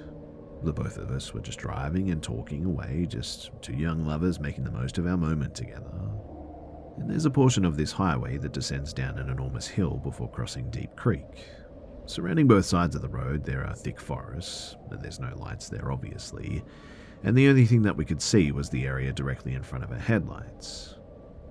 The 0.64 0.74
both 0.74 0.98
of 0.98 1.12
us 1.12 1.34
were 1.34 1.42
just 1.42 1.60
driving 1.60 2.12
and 2.12 2.22
talking 2.22 2.66
away, 2.66 3.06
just 3.10 3.52
two 3.62 3.76
young 3.76 4.06
lovers 4.06 4.40
making 4.40 4.66
the 4.66 4.72
most 4.72 4.98
of 4.98 5.08
our 5.08 5.18
moment 5.18 5.56
together 5.56 6.10
and 7.00 7.10
there's 7.10 7.26
a 7.26 7.32
portion 7.32 7.66
of 7.66 7.78
this 7.78 7.92
highway 7.92 8.38
that 8.38 8.52
descends 8.52 8.94
down 8.94 9.18
an 9.18 9.30
enormous 9.30 9.68
hill 9.68 10.02
before 10.04 10.30
crossing 10.30 10.70
Deep 10.70 10.96
Creek. 10.96 11.48
Surrounding 12.06 12.48
both 12.48 12.66
sides 12.66 12.96
of 12.96 13.02
the 13.02 13.08
road, 13.08 13.46
there 13.46 13.66
are 13.66 13.76
thick 13.76 14.00
forests, 14.00 14.76
and 14.92 15.02
there's 15.02 15.20
no 15.20 15.34
lights 15.38 15.70
there, 15.70 15.92
obviously, 15.92 16.64
and 17.24 17.38
the 17.38 17.48
only 17.48 17.66
thing 17.66 17.82
that 17.84 17.96
we 17.96 18.06
could 18.06 18.22
see 18.22 18.52
was 18.52 18.70
the 18.70 18.86
area 18.86 19.14
directly 19.14 19.54
in 19.54 19.64
front 19.64 19.84
of 19.84 19.92
our 19.92 20.00
headlights. 20.00 20.96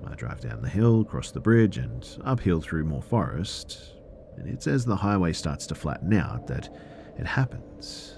I 0.07 0.15
drive 0.15 0.41
down 0.41 0.63
the 0.63 0.69
hill, 0.69 1.05
cross 1.05 1.31
the 1.31 1.41
bridge, 1.41 1.79
and 1.79 2.07
uphill 2.25 2.61
through 2.61 2.85
more 2.85 3.03
forest, 3.03 3.95
and 4.37 4.49
it's 4.49 4.67
as 4.67 4.85
the 4.85 4.97
highway 4.97 5.33
starts 5.33 5.67
to 5.69 5.75
flatten 5.75 6.13
out 6.13 6.47
that 6.49 6.69
it 7.19 7.27
happens. 7.27 8.18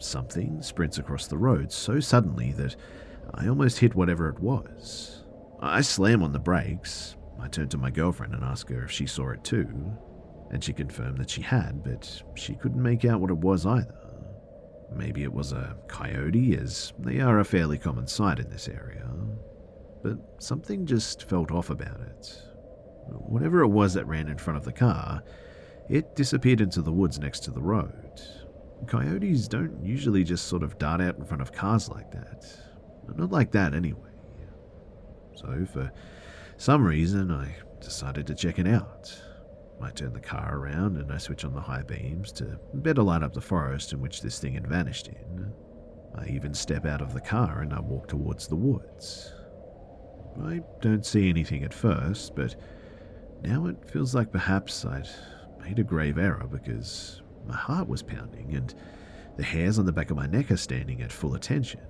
Something 0.00 0.62
sprints 0.62 0.98
across 0.98 1.26
the 1.26 1.38
road 1.38 1.72
so 1.72 2.00
suddenly 2.00 2.52
that 2.52 2.76
I 3.34 3.48
almost 3.48 3.78
hit 3.78 3.94
whatever 3.94 4.28
it 4.28 4.38
was. 4.38 5.24
I 5.60 5.80
slam 5.80 6.22
on 6.22 6.32
the 6.32 6.38
brakes. 6.38 7.16
I 7.40 7.48
turn 7.48 7.68
to 7.70 7.78
my 7.78 7.90
girlfriend 7.90 8.34
and 8.34 8.44
ask 8.44 8.68
her 8.68 8.84
if 8.84 8.90
she 8.90 9.06
saw 9.06 9.30
it 9.30 9.44
too, 9.44 9.92
and 10.50 10.62
she 10.62 10.72
confirmed 10.72 11.18
that 11.18 11.30
she 11.30 11.42
had, 11.42 11.82
but 11.82 12.22
she 12.34 12.54
couldn't 12.54 12.82
make 12.82 13.04
out 13.04 13.20
what 13.20 13.30
it 13.30 13.38
was 13.38 13.66
either. 13.66 13.94
Maybe 14.94 15.22
it 15.22 15.32
was 15.32 15.52
a 15.52 15.76
coyote, 15.86 16.56
as 16.56 16.92
they 16.98 17.20
are 17.20 17.40
a 17.40 17.44
fairly 17.44 17.78
common 17.78 18.06
sight 18.06 18.38
in 18.38 18.48
this 18.48 18.68
area. 18.68 19.06
But 20.02 20.18
something 20.38 20.86
just 20.86 21.28
felt 21.28 21.50
off 21.50 21.70
about 21.70 22.00
it. 22.00 22.42
Whatever 23.08 23.62
it 23.62 23.68
was 23.68 23.94
that 23.94 24.06
ran 24.06 24.28
in 24.28 24.38
front 24.38 24.56
of 24.56 24.64
the 24.64 24.72
car, 24.72 25.22
it 25.88 26.16
disappeared 26.16 26.60
into 26.60 26.82
the 26.82 26.92
woods 26.92 27.18
next 27.18 27.40
to 27.40 27.50
the 27.50 27.60
road. 27.60 28.20
Coyotes 28.86 29.48
don't 29.48 29.84
usually 29.84 30.24
just 30.24 30.46
sort 30.46 30.62
of 30.62 30.78
dart 30.78 31.00
out 31.00 31.18
in 31.18 31.24
front 31.24 31.42
of 31.42 31.52
cars 31.52 31.88
like 31.88 32.10
that. 32.12 32.46
Not 33.16 33.30
like 33.30 33.50
that, 33.52 33.74
anyway. 33.74 34.10
So, 35.34 35.66
for 35.72 35.92
some 36.56 36.84
reason, 36.84 37.30
I 37.30 37.54
decided 37.80 38.26
to 38.26 38.34
check 38.34 38.58
it 38.58 38.66
out. 38.66 39.16
I 39.80 39.90
turn 39.90 40.12
the 40.12 40.20
car 40.20 40.58
around 40.58 40.96
and 40.96 41.12
I 41.12 41.18
switch 41.18 41.44
on 41.44 41.54
the 41.54 41.60
high 41.60 41.82
beams 41.82 42.32
to 42.32 42.58
better 42.74 43.02
light 43.02 43.22
up 43.22 43.32
the 43.32 43.40
forest 43.40 43.92
in 43.92 44.00
which 44.00 44.20
this 44.20 44.40
thing 44.40 44.54
had 44.54 44.66
vanished 44.66 45.08
in. 45.08 45.52
I 46.16 46.26
even 46.28 46.52
step 46.52 46.84
out 46.84 47.00
of 47.00 47.14
the 47.14 47.20
car 47.20 47.60
and 47.62 47.72
I 47.72 47.80
walk 47.80 48.08
towards 48.08 48.48
the 48.48 48.56
woods. 48.56 49.32
I 50.42 50.62
don't 50.80 51.06
see 51.06 51.28
anything 51.28 51.62
at 51.62 51.72
first, 51.72 52.34
but 52.34 52.56
now 53.42 53.66
it 53.66 53.88
feels 53.88 54.14
like 54.14 54.32
perhaps 54.32 54.84
I'd 54.84 55.08
made 55.60 55.78
a 55.78 55.84
grave 55.84 56.18
error 56.18 56.46
because 56.50 57.22
my 57.48 57.56
heart 57.56 57.88
was 57.88 58.02
pounding 58.02 58.54
and 58.54 58.74
the 59.36 59.44
hairs 59.44 59.78
on 59.78 59.86
the 59.86 59.92
back 59.92 60.10
of 60.10 60.16
my 60.16 60.26
neck 60.26 60.50
are 60.50 60.56
standing 60.56 61.00
at 61.02 61.12
full 61.12 61.34
attention. 61.34 61.80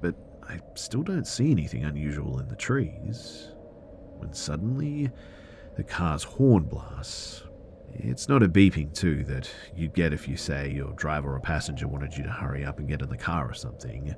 But 0.00 0.14
I 0.48 0.58
still 0.74 1.02
don't 1.02 1.26
see 1.26 1.50
anything 1.50 1.84
unusual 1.84 2.40
in 2.40 2.48
the 2.48 2.56
trees. 2.56 3.48
When 4.18 4.34
suddenly, 4.34 5.10
the 5.76 5.84
car's 5.84 6.24
horn 6.24 6.64
blasts. 6.64 7.42
It's 7.92 8.28
not 8.28 8.42
a 8.42 8.48
beeping, 8.48 8.94
too, 8.94 9.24
that 9.24 9.50
you'd 9.74 9.94
get 9.94 10.12
if 10.12 10.28
you 10.28 10.36
say 10.36 10.70
your 10.70 10.92
driver 10.92 11.34
or 11.34 11.40
passenger 11.40 11.88
wanted 11.88 12.16
you 12.16 12.22
to 12.24 12.30
hurry 12.30 12.64
up 12.64 12.78
and 12.78 12.88
get 12.88 13.02
in 13.02 13.08
the 13.08 13.16
car 13.16 13.48
or 13.48 13.54
something. 13.54 14.14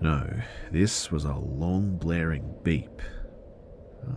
No, 0.00 0.28
this 0.70 1.10
was 1.10 1.24
a 1.24 1.34
long 1.34 1.96
blaring 1.96 2.54
beep. 2.62 3.02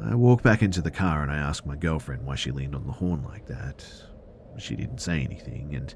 I 0.06 0.16
walk 0.16 0.42
back 0.44 0.62
into 0.62 0.82
the 0.82 0.92
car 0.92 1.24
and 1.24 1.32
I 1.32 1.38
ask 1.38 1.66
my 1.66 1.76
girlfriend 1.76 2.26
why 2.26 2.36
she 2.36 2.52
leaned 2.52 2.76
on 2.76 2.86
the 2.86 2.94
horn 2.94 3.24
like 3.24 3.48
that. 3.48 3.86
She 4.58 4.76
didn't 4.76 5.00
say 5.00 5.22
anything, 5.22 5.74
and 5.76 5.94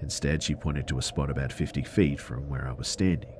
instead 0.00 0.42
she 0.42 0.54
pointed 0.54 0.88
to 0.88 0.98
a 0.98 1.02
spot 1.02 1.30
about 1.30 1.52
50 1.52 1.82
feet 1.82 2.20
from 2.20 2.48
where 2.48 2.66
I 2.68 2.72
was 2.72 2.88
standing. 2.88 3.34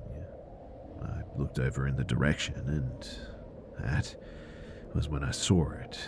I 1.02 1.22
looked 1.36 1.58
over 1.58 1.86
in 1.86 1.96
the 1.96 2.04
direction, 2.04 2.54
and 2.66 3.08
that 3.78 4.14
was 4.94 5.08
when 5.08 5.22
I 5.22 5.30
saw 5.30 5.70
it. 5.72 5.98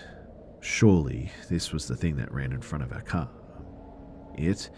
Surely 0.61 1.31
this 1.49 1.73
was 1.73 1.87
the 1.87 1.97
thing 1.97 2.17
that 2.17 2.33
ran 2.33 2.53
in 2.53 2.61
front 2.61 2.85
of 2.85 2.93
our 2.93 3.01
car. 3.01 3.31
It 4.37 4.71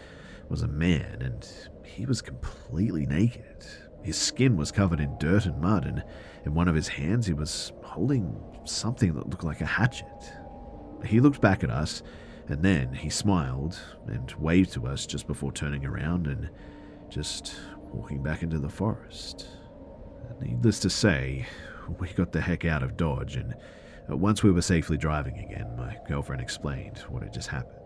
was 0.49 0.63
a 0.63 0.69
man, 0.69 1.23
and 1.23 1.49
he 1.85 2.07
was 2.07 2.23
completely 2.23 3.07
naked. 3.07 3.67
His 4.03 4.19
skin 4.19 4.57
was 4.57 4.73
covered 4.73 5.01
in 5.01 5.17
dirt 5.19 5.47
and 5.47 5.61
mud, 5.61 5.87
and 5.87 6.03
in 6.45 6.55
one 6.55 6.69
of 6.69 6.75
his 6.75 6.89
hands 6.89 7.27
he 7.27 7.33
was 7.33 7.73
holding 7.83 8.37
something 8.65 9.15
that 9.15 9.29
looked 9.29 9.45
like 9.45 9.61
a 9.61 9.67
hatchet. 9.67 10.07
He 11.05 11.21
looked 11.21 11.41
back 11.41 11.65
at 11.65 11.71
us, 11.71 12.03
and 12.49 12.63
then 12.63 12.93
he 12.93 13.09
smiled 13.09 13.79
and 14.07 14.33
waved 14.33 14.73
to 14.73 14.87
us 14.87 15.07
just 15.07 15.27
before 15.27 15.53
turning 15.53 15.85
around 15.85 16.27
and 16.27 16.51
just 17.09 17.55
walking 17.79 18.23
back 18.23 18.43
into 18.43 18.59
the 18.59 18.69
forest. 18.69 19.47
Needless 20.41 20.81
to 20.81 20.91
say, 20.91 21.47
we 21.99 22.09
got 22.09 22.33
the 22.33 22.41
heck 22.41 22.65
out 22.65 22.83
of 22.83 22.97
Dodge, 22.97 23.37
and 23.37 23.55
once 24.09 24.43
we 24.43 24.51
were 24.51 24.63
safely 24.63 24.97
driving 24.97 25.39
again, 25.39 25.77
my 25.77 25.97
girlfriend 26.09 26.43
explained 26.43 26.99
what 27.09 27.23
had 27.23 27.33
just 27.33 27.49
happened. 27.49 27.79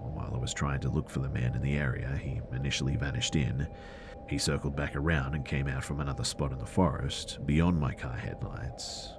While 0.00 0.32
I 0.34 0.38
was 0.38 0.54
trying 0.54 0.80
to 0.80 0.88
look 0.88 1.10
for 1.10 1.20
the 1.20 1.28
man 1.28 1.54
in 1.54 1.62
the 1.62 1.76
area 1.76 2.18
he 2.22 2.40
initially 2.52 2.96
vanished 2.96 3.36
in, 3.36 3.68
he 4.28 4.38
circled 4.38 4.74
back 4.76 4.96
around 4.96 5.34
and 5.34 5.44
came 5.44 5.68
out 5.68 5.84
from 5.84 6.00
another 6.00 6.24
spot 6.24 6.52
in 6.52 6.58
the 6.58 6.66
forest, 6.66 7.38
beyond 7.46 7.78
my 7.78 7.94
car 7.94 8.16
headlights. 8.16 9.12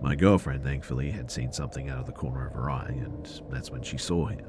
My 0.00 0.14
girlfriend, 0.14 0.62
thankfully, 0.62 1.10
had 1.10 1.30
seen 1.30 1.52
something 1.52 1.88
out 1.88 1.98
of 1.98 2.06
the 2.06 2.12
corner 2.12 2.46
of 2.46 2.54
her 2.54 2.70
eye, 2.70 2.94
and 2.96 3.42
that's 3.50 3.70
when 3.70 3.82
she 3.82 3.98
saw 3.98 4.26
him. 4.26 4.46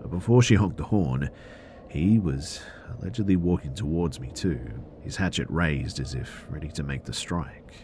But 0.00 0.10
before 0.10 0.42
she 0.42 0.54
honked 0.54 0.76
the 0.76 0.84
horn, 0.84 1.30
he 1.88 2.18
was 2.20 2.60
allegedly 2.98 3.36
walking 3.36 3.74
towards 3.74 4.20
me, 4.20 4.30
too, 4.32 4.60
his 5.00 5.16
hatchet 5.16 5.48
raised 5.50 5.98
as 5.98 6.14
if 6.14 6.46
ready 6.48 6.68
to 6.68 6.84
make 6.84 7.04
the 7.04 7.12
strike. 7.12 7.74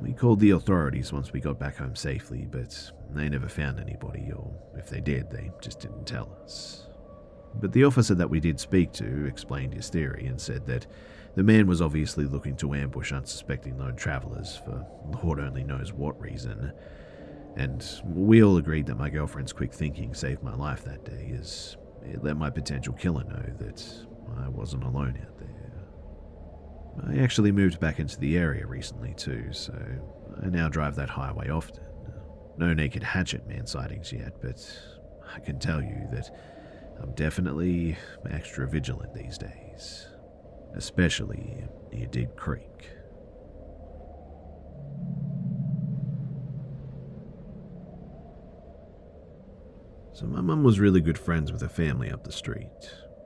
We 0.00 0.12
called 0.12 0.40
the 0.40 0.50
authorities 0.50 1.12
once 1.12 1.32
we 1.32 1.40
got 1.40 1.60
back 1.60 1.76
home 1.76 1.94
safely, 1.94 2.48
but 2.50 2.90
they 3.10 3.28
never 3.28 3.48
found 3.48 3.78
anybody, 3.78 4.32
or 4.34 4.52
if 4.76 4.90
they 4.90 5.00
did, 5.00 5.30
they 5.30 5.52
just 5.60 5.78
didn't 5.78 6.06
tell 6.06 6.36
us. 6.42 6.88
But 7.54 7.72
the 7.72 7.84
officer 7.84 8.14
that 8.16 8.30
we 8.30 8.40
did 8.40 8.58
speak 8.58 8.92
to 8.94 9.26
explained 9.26 9.74
his 9.74 9.88
theory 9.88 10.26
and 10.26 10.40
said 10.40 10.66
that 10.66 10.86
the 11.34 11.42
man 11.42 11.66
was 11.66 11.80
obviously 11.80 12.24
looking 12.24 12.56
to 12.56 12.74
ambush 12.74 13.12
unsuspecting 13.12 13.78
lone 13.78 13.96
travellers 13.96 14.56
for 14.64 14.86
Lord 15.22 15.40
only 15.40 15.64
knows 15.64 15.92
what 15.92 16.20
reason. 16.20 16.72
And 17.56 17.84
we 18.04 18.42
all 18.42 18.56
agreed 18.56 18.86
that 18.86 18.96
my 18.96 19.10
girlfriend's 19.10 19.52
quick 19.52 19.72
thinking 19.72 20.14
saved 20.14 20.42
my 20.42 20.54
life 20.54 20.84
that 20.84 21.04
day, 21.04 21.34
as 21.38 21.76
it 22.02 22.22
let 22.22 22.36
my 22.36 22.50
potential 22.50 22.94
killer 22.94 23.24
know 23.24 23.44
that 23.58 24.06
I 24.38 24.48
wasn't 24.48 24.84
alone 24.84 25.18
out 25.22 25.38
there. 25.38 25.48
I 27.06 27.22
actually 27.22 27.52
moved 27.52 27.80
back 27.80 27.98
into 27.98 28.18
the 28.18 28.36
area 28.36 28.66
recently 28.66 29.14
too, 29.14 29.52
so 29.52 29.74
I 30.42 30.48
now 30.48 30.68
drive 30.68 30.94
that 30.96 31.08
highway 31.08 31.48
often. 31.48 31.84
No 32.58 32.74
naked 32.74 33.02
hatchet 33.02 33.46
man 33.48 33.66
sightings 33.66 34.12
yet, 34.12 34.40
but 34.42 34.66
I 35.34 35.40
can 35.40 35.58
tell 35.58 35.80
you 35.80 36.06
that 36.12 36.30
I'm 37.02 37.12
definitely 37.14 37.96
extra 38.30 38.68
vigilant 38.68 39.14
these 39.14 39.38
days, 39.38 40.06
especially 40.74 41.56
if 41.92 42.00
it 42.00 42.12
did 42.12 42.36
creak. 42.36 42.88
So, 50.14 50.26
my 50.26 50.40
mum 50.40 50.62
was 50.62 50.78
really 50.78 51.00
good 51.00 51.18
friends 51.18 51.50
with 51.50 51.62
her 51.62 51.68
family 51.68 52.10
up 52.10 52.24
the 52.24 52.32
street. 52.32 52.68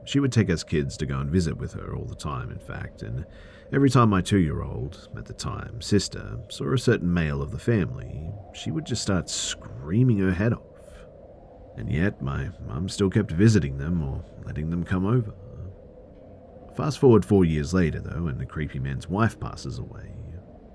She 0.04 0.20
would 0.20 0.30
take 0.32 0.48
us 0.48 0.62
kids 0.62 0.96
to 0.98 1.06
go 1.06 1.18
and 1.18 1.28
visit 1.28 1.56
with 1.56 1.72
her 1.72 1.94
all 1.94 2.04
the 2.04 2.14
time, 2.14 2.50
in 2.50 2.60
fact, 2.60 3.02
and 3.02 3.26
every 3.72 3.90
time 3.90 4.08
my 4.08 4.22
two 4.22 4.38
year 4.38 4.62
old, 4.62 5.08
at 5.16 5.26
the 5.26 5.32
time, 5.32 5.82
sister, 5.82 6.38
saw 6.48 6.72
a 6.72 6.78
certain 6.78 7.12
male 7.12 7.42
of 7.42 7.50
the 7.50 7.58
family, 7.58 8.30
she 8.54 8.70
would 8.70 8.86
just 8.86 9.02
start 9.02 9.28
screaming 9.28 10.18
her 10.18 10.32
head 10.32 10.52
off. 10.52 10.62
And 11.76 11.92
yet, 11.92 12.22
my 12.22 12.50
mum 12.66 12.88
still 12.88 13.10
kept 13.10 13.32
visiting 13.32 13.78
them 13.78 14.00
or 14.00 14.24
letting 14.46 14.70
them 14.70 14.84
come 14.84 15.04
over. 15.04 15.34
Fast 16.76 16.98
forward 16.98 17.24
four 17.24 17.44
years 17.44 17.72
later, 17.72 18.00
though, 18.00 18.26
and 18.26 18.38
the 18.38 18.44
creepy 18.44 18.78
man's 18.78 19.08
wife 19.08 19.40
passes 19.40 19.78
away. 19.78 20.12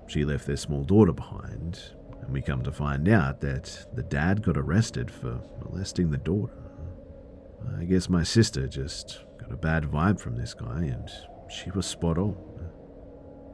She 0.08 0.24
left 0.24 0.46
their 0.46 0.56
small 0.56 0.82
daughter 0.82 1.12
behind, 1.12 1.80
and 2.20 2.32
we 2.32 2.42
come 2.42 2.62
to 2.64 2.72
find 2.72 3.08
out 3.08 3.40
that 3.40 3.86
the 3.94 4.02
dad 4.02 4.42
got 4.42 4.56
arrested 4.56 5.10
for 5.10 5.40
molesting 5.64 6.10
the 6.10 6.18
daughter. 6.18 6.58
I 7.78 7.84
guess 7.84 8.08
my 8.08 8.24
sister 8.24 8.66
just 8.66 9.22
got 9.38 9.52
a 9.52 9.56
bad 9.56 9.84
vibe 9.84 10.20
from 10.20 10.36
this 10.36 10.54
guy, 10.54 10.80
and 10.80 11.08
she 11.48 11.70
was 11.70 11.86
spot 11.86 12.18
on. 12.18 12.36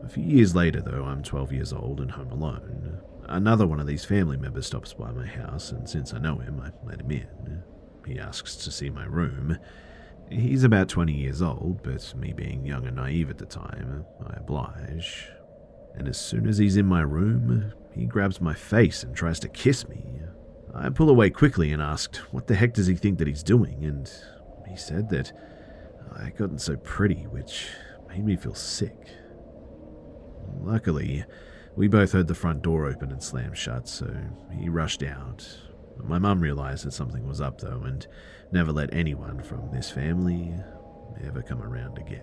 A 0.03 0.09
few 0.09 0.25
years 0.25 0.55
later, 0.55 0.81
though, 0.81 1.05
I'm 1.05 1.23
12 1.23 1.53
years 1.53 1.73
old 1.73 2.01
and 2.01 2.11
home 2.11 2.31
alone. 2.31 3.01
Another 3.29 3.67
one 3.67 3.81
of 3.81 3.87
these 3.87 4.07
family 4.07 4.39
members 4.39 4.67
stops 4.67 4.95
by 4.95 5.13
my 5.13 5.27
house, 5.27 5.71
and 5.71 5.87
since 5.87 6.15
I 6.15 6.19
know 6.19 6.39
him, 6.39 6.61
I 6.61 6.71
let 6.89 7.03
him 7.03 7.11
in. 7.11 7.63
He 8.07 8.19
asks 8.19 8.57
to 8.57 8.71
see 8.71 8.89
my 8.89 9.05
room. 9.05 9.59
He's 10.31 10.65
about 10.65 10.89
20 10.89 11.13
years 11.13 11.41
old, 11.41 11.83
but 11.83 12.15
me 12.15 12.33
being 12.33 12.67
young 12.67 12.87
and 12.87 12.97
naive 12.97 13.31
at 13.31 13.39
the 13.39 13.47
time, 13.47 14.05
I 14.27 14.37
oblige. 14.37 15.29
And 15.95 16.07
as 16.07 16.19
soon 16.19 16.47
as 16.47 16.59
he's 16.59 16.77
in 16.77 16.87
my 16.87 17.01
room, 17.01 17.73
he 17.95 18.05
grabs 18.05 18.41
my 18.41 18.55
face 18.55 19.03
and 19.03 19.17
tries 19.17 19.41
to 19.41 19.49
kiss 19.49 19.89
me. 19.89 20.05
I 20.75 20.91
pull 20.91 21.09
away 21.09 21.31
quickly 21.31 21.73
and 21.73 21.81
asked, 21.81 22.17
What 22.33 22.47
the 22.47 22.55
heck 22.55 22.75
does 22.75 22.87
he 22.87 22.95
think 22.95 23.19
that 23.19 23.27
he's 23.27 23.43
doing? 23.43 23.85
And 23.85 24.11
he 24.69 24.77
said 24.77 25.09
that 25.11 25.33
I 26.15 26.31
gotten 26.31 26.59
so 26.59 26.77
pretty, 26.77 27.27
which 27.27 27.69
made 28.09 28.25
me 28.25 28.37
feel 28.37 28.55
sick. 28.55 29.09
Luckily, 30.61 31.25
we 31.75 31.89
both 31.89 32.13
heard 32.13 32.29
the 32.29 32.35
front 32.35 32.63
door 32.63 32.87
open 32.87 33.11
and 33.11 33.23
slam 33.23 33.55
shut, 33.55 33.89
so 33.89 34.15
he 34.53 34.69
rushed 34.69 35.03
out. 35.03 35.47
My 36.03 36.19
mum 36.19 36.41
realized 36.41 36.85
that 36.85 36.93
something 36.93 37.27
was 37.27 37.41
up, 37.41 37.61
though, 37.61 37.83
and 37.85 38.07
never 38.53 38.73
let 38.73 38.93
anyone 38.95 39.43
from 39.43 39.71
this 39.71 39.91
family 39.91 40.55
ever 41.25 41.43
come 41.43 41.63
around 41.63 41.99
again. 41.99 42.23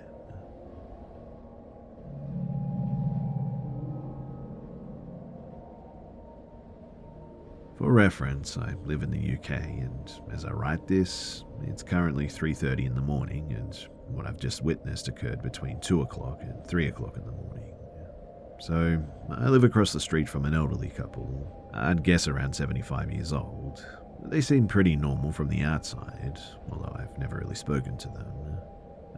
For 7.77 7.91
reference, 7.91 8.57
I 8.57 8.73
live 8.85 9.03
in 9.03 9.11
the 9.11 9.33
UK, 9.35 9.51
and 9.51 10.11
as 10.31 10.45
I 10.45 10.51
write 10.51 10.87
this, 10.87 11.43
it's 11.63 11.83
currently 11.83 12.27
3:30 12.27 12.85
in 12.85 12.95
the 12.95 13.01
morning, 13.01 13.51
and 13.51 13.75
what 14.07 14.25
I've 14.25 14.39
just 14.39 14.63
witnessed 14.63 15.09
occurred 15.09 15.43
between 15.43 15.81
2 15.81 16.01
o'clock 16.01 16.41
and 16.41 16.65
3 16.67 16.87
o'clock 16.87 17.17
in 17.17 17.25
the 17.25 17.33
morning. 17.33 17.73
So, 18.61 19.03
I 19.29 19.49
live 19.49 19.65
across 19.65 19.91
the 19.91 19.99
street 19.99 20.29
from 20.29 20.45
an 20.45 20.53
elderly 20.53 20.87
couple, 20.87 21.69
I'd 21.73 22.03
guess 22.03 22.29
around 22.29 22.55
75 22.55 23.11
years 23.11 23.33
old. 23.33 23.85
They 24.23 24.41
seem 24.41 24.67
pretty 24.67 24.95
normal 24.95 25.31
from 25.31 25.49
the 25.49 25.61
outside, 25.61 26.39
although 26.71 26.95
I've 26.97 27.17
never 27.17 27.37
really 27.37 27.55
spoken 27.55 27.97
to 27.97 28.07
them. 28.09 28.25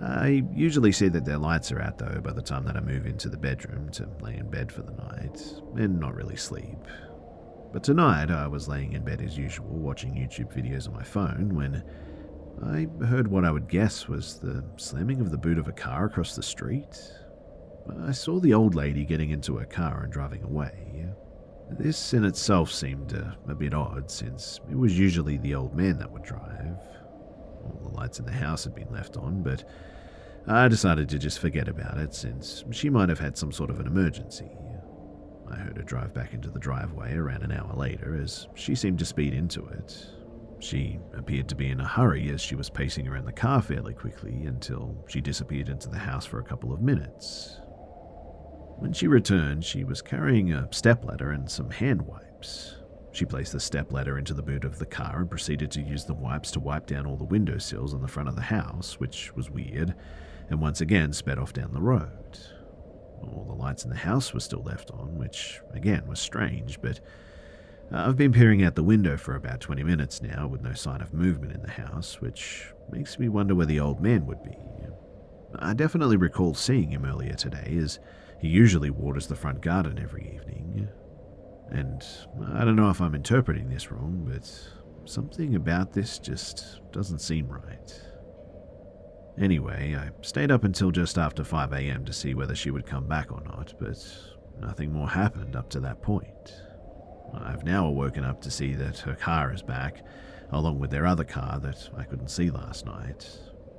I 0.01 0.43
usually 0.53 0.91
see 0.91 1.07
that 1.09 1.25
their 1.25 1.37
lights 1.39 1.71
are 1.71 1.81
out 1.81 1.97
though 1.97 2.21
by 2.21 2.33
the 2.33 2.41
time 2.41 2.65
that 2.65 2.77
I 2.77 2.81
move 2.81 3.07
into 3.07 3.29
the 3.29 3.37
bedroom 3.37 3.89
to 3.91 4.07
lay 4.21 4.35
in 4.35 4.49
bed 4.49 4.71
for 4.71 4.83
the 4.83 4.91
night, 4.91 5.41
and 5.75 5.99
not 5.99 6.13
really 6.13 6.35
sleep. 6.35 6.77
But 7.73 7.83
tonight 7.83 8.29
I 8.29 8.47
was 8.47 8.67
laying 8.67 8.93
in 8.93 9.03
bed 9.03 9.21
as 9.21 9.37
usual, 9.37 9.67
watching 9.67 10.13
YouTube 10.13 10.55
videos 10.55 10.87
on 10.87 10.93
my 10.93 11.03
phone, 11.03 11.55
when 11.55 11.83
I 12.63 12.87
heard 13.05 13.27
what 13.27 13.45
I 13.45 13.51
would 13.51 13.67
guess 13.67 14.07
was 14.07 14.39
the 14.39 14.63
slamming 14.77 15.21
of 15.21 15.31
the 15.31 15.37
boot 15.37 15.57
of 15.57 15.67
a 15.67 15.73
car 15.73 16.05
across 16.05 16.35
the 16.35 16.43
street. 16.43 16.99
I 18.03 18.11
saw 18.11 18.39
the 18.39 18.53
old 18.53 18.75
lady 18.75 19.05
getting 19.05 19.29
into 19.29 19.57
her 19.57 19.65
car 19.65 20.03
and 20.03 20.11
driving 20.11 20.43
away. 20.43 21.07
This 21.69 22.13
in 22.13 22.23
itself 22.23 22.71
seemed 22.71 23.13
a, 23.13 23.37
a 23.47 23.55
bit 23.55 23.73
odd, 23.73 24.09
since 24.09 24.59
it 24.69 24.77
was 24.77 24.97
usually 24.97 25.37
the 25.37 25.55
old 25.55 25.75
man 25.75 25.97
that 25.99 26.11
would 26.11 26.23
drive. 26.23 26.77
All 27.63 27.79
the 27.83 27.95
lights 27.95 28.19
in 28.19 28.25
the 28.25 28.31
house 28.31 28.63
had 28.63 28.73
been 28.73 28.91
left 28.91 29.17
on, 29.17 29.43
but 29.43 29.63
I 30.47 30.69
decided 30.69 31.09
to 31.09 31.19
just 31.19 31.39
forget 31.39 31.67
about 31.67 31.97
it, 31.97 32.13
since 32.13 32.63
she 32.71 32.89
might 32.89 33.09
have 33.09 33.19
had 33.19 33.37
some 33.37 33.51
sort 33.51 33.69
of 33.69 33.79
an 33.79 33.87
emergency. 33.87 34.49
I 35.49 35.55
heard 35.55 35.77
her 35.77 35.83
drive 35.83 36.13
back 36.13 36.33
into 36.33 36.49
the 36.49 36.59
driveway 36.59 37.13
around 37.15 37.43
an 37.43 37.51
hour 37.51 37.73
later 37.75 38.19
as 38.21 38.47
she 38.55 38.75
seemed 38.75 38.99
to 38.99 39.05
speed 39.05 39.33
into 39.33 39.65
it. 39.67 40.07
She 40.59 40.99
appeared 41.13 41.47
to 41.49 41.55
be 41.55 41.69
in 41.69 41.79
a 41.79 41.87
hurry 41.87 42.29
as 42.29 42.41
she 42.41 42.55
was 42.55 42.69
pacing 42.69 43.07
around 43.07 43.25
the 43.25 43.31
car 43.31 43.61
fairly 43.61 43.93
quickly 43.93 44.45
until 44.45 45.05
she 45.07 45.21
disappeared 45.21 45.69
into 45.69 45.89
the 45.89 45.99
house 45.99 46.25
for 46.25 46.39
a 46.39 46.43
couple 46.43 46.73
of 46.73 46.81
minutes. 46.81 47.59
When 48.79 48.93
she 48.93 49.07
returned, 49.07 49.65
she 49.65 49.83
was 49.83 50.03
carrying 50.03 50.53
a 50.53 50.71
stepladder 50.71 51.31
and 51.31 51.49
some 51.49 51.71
hand 51.71 52.03
wipes. 52.03 52.75
She 53.11 53.25
placed 53.25 53.53
the 53.53 53.59
stepladder 53.59 54.19
into 54.19 54.35
the 54.35 54.43
boot 54.43 54.63
of 54.63 54.77
the 54.77 54.85
car 54.85 55.21
and 55.21 55.29
proceeded 55.29 55.71
to 55.71 55.81
use 55.81 56.05
the 56.05 56.13
wipes 56.13 56.51
to 56.51 56.59
wipe 56.59 56.85
down 56.85 57.07
all 57.07 57.17
the 57.17 57.23
windowsills 57.23 57.95
on 57.95 58.01
the 58.01 58.07
front 58.07 58.29
of 58.29 58.35
the 58.35 58.41
house, 58.43 58.99
which 58.99 59.35
was 59.35 59.49
weird, 59.49 59.95
and 60.49 60.61
once 60.61 60.79
again 60.79 61.11
sped 61.11 61.39
off 61.39 61.53
down 61.53 61.73
the 61.73 61.81
road. 61.81 62.37
All 63.23 63.45
the 63.47 63.55
lights 63.55 63.83
in 63.83 63.89
the 63.89 63.95
house 63.95 64.31
were 64.31 64.39
still 64.39 64.61
left 64.61 64.91
on, 64.91 65.17
which 65.17 65.59
again 65.73 66.05
was 66.07 66.19
strange, 66.19 66.79
but 66.79 66.99
uh, 67.91 68.05
I've 68.07 68.17
been 68.17 68.31
peering 68.31 68.63
out 68.63 68.75
the 68.75 68.83
window 68.83 69.17
for 69.17 69.35
about 69.35 69.59
20 69.59 69.81
minutes 69.83 70.21
now 70.21 70.45
with 70.47 70.61
no 70.61 70.73
sign 70.73 71.01
of 71.01 71.15
movement 71.15 71.53
in 71.53 71.63
the 71.63 71.71
house, 71.71 72.21
which 72.21 72.67
makes 72.91 73.17
me 73.17 73.27
wonder 73.27 73.55
where 73.55 73.65
the 73.65 73.79
old 73.79 73.99
man 73.99 74.27
would 74.27 74.43
be. 74.43 74.55
I 75.55 75.73
definitely 75.73 76.17
recall 76.17 76.53
seeing 76.53 76.91
him 76.91 77.05
earlier 77.05 77.33
today, 77.33 77.75
as 77.81 77.99
he 78.39 78.47
usually 78.47 78.89
waters 78.89 79.27
the 79.27 79.35
front 79.35 79.61
garden 79.61 79.99
every 79.99 80.33
evening. 80.35 80.87
And 81.69 82.03
I 82.53 82.63
don't 82.63 82.75
know 82.75 82.89
if 82.89 83.01
I'm 83.01 83.15
interpreting 83.15 83.69
this 83.69 83.91
wrong, 83.91 84.25
but 84.29 84.49
something 85.05 85.55
about 85.55 85.93
this 85.93 86.19
just 86.19 86.81
doesn't 86.91 87.19
seem 87.19 87.47
right. 87.47 88.01
Anyway, 89.39 89.95
I 89.95 90.09
stayed 90.23 90.49
up 90.49 90.63
until 90.63 90.91
just 90.91 91.17
after 91.17 91.43
5am 91.43 92.05
to 92.05 92.13
see 92.13 92.33
whether 92.33 92.55
she 92.55 92.71
would 92.71 92.85
come 92.85 93.07
back 93.07 93.31
or 93.31 93.41
not, 93.41 93.73
but 93.79 93.97
nothing 94.59 94.91
more 94.91 95.09
happened 95.09 95.55
up 95.55 95.69
to 95.71 95.79
that 95.81 96.01
point. 96.01 96.53
I've 97.33 97.63
now 97.63 97.85
awoken 97.85 98.23
up 98.23 98.41
to 98.41 98.51
see 98.51 98.73
that 98.75 98.99
her 98.99 99.13
car 99.13 99.53
is 99.53 99.61
back, 99.61 100.03
along 100.51 100.79
with 100.79 100.89
their 100.89 101.05
other 101.05 101.25
car 101.25 101.59
that 101.59 101.89
I 101.97 102.03
couldn't 102.03 102.29
see 102.29 102.49
last 102.49 102.85
night. 102.85 103.29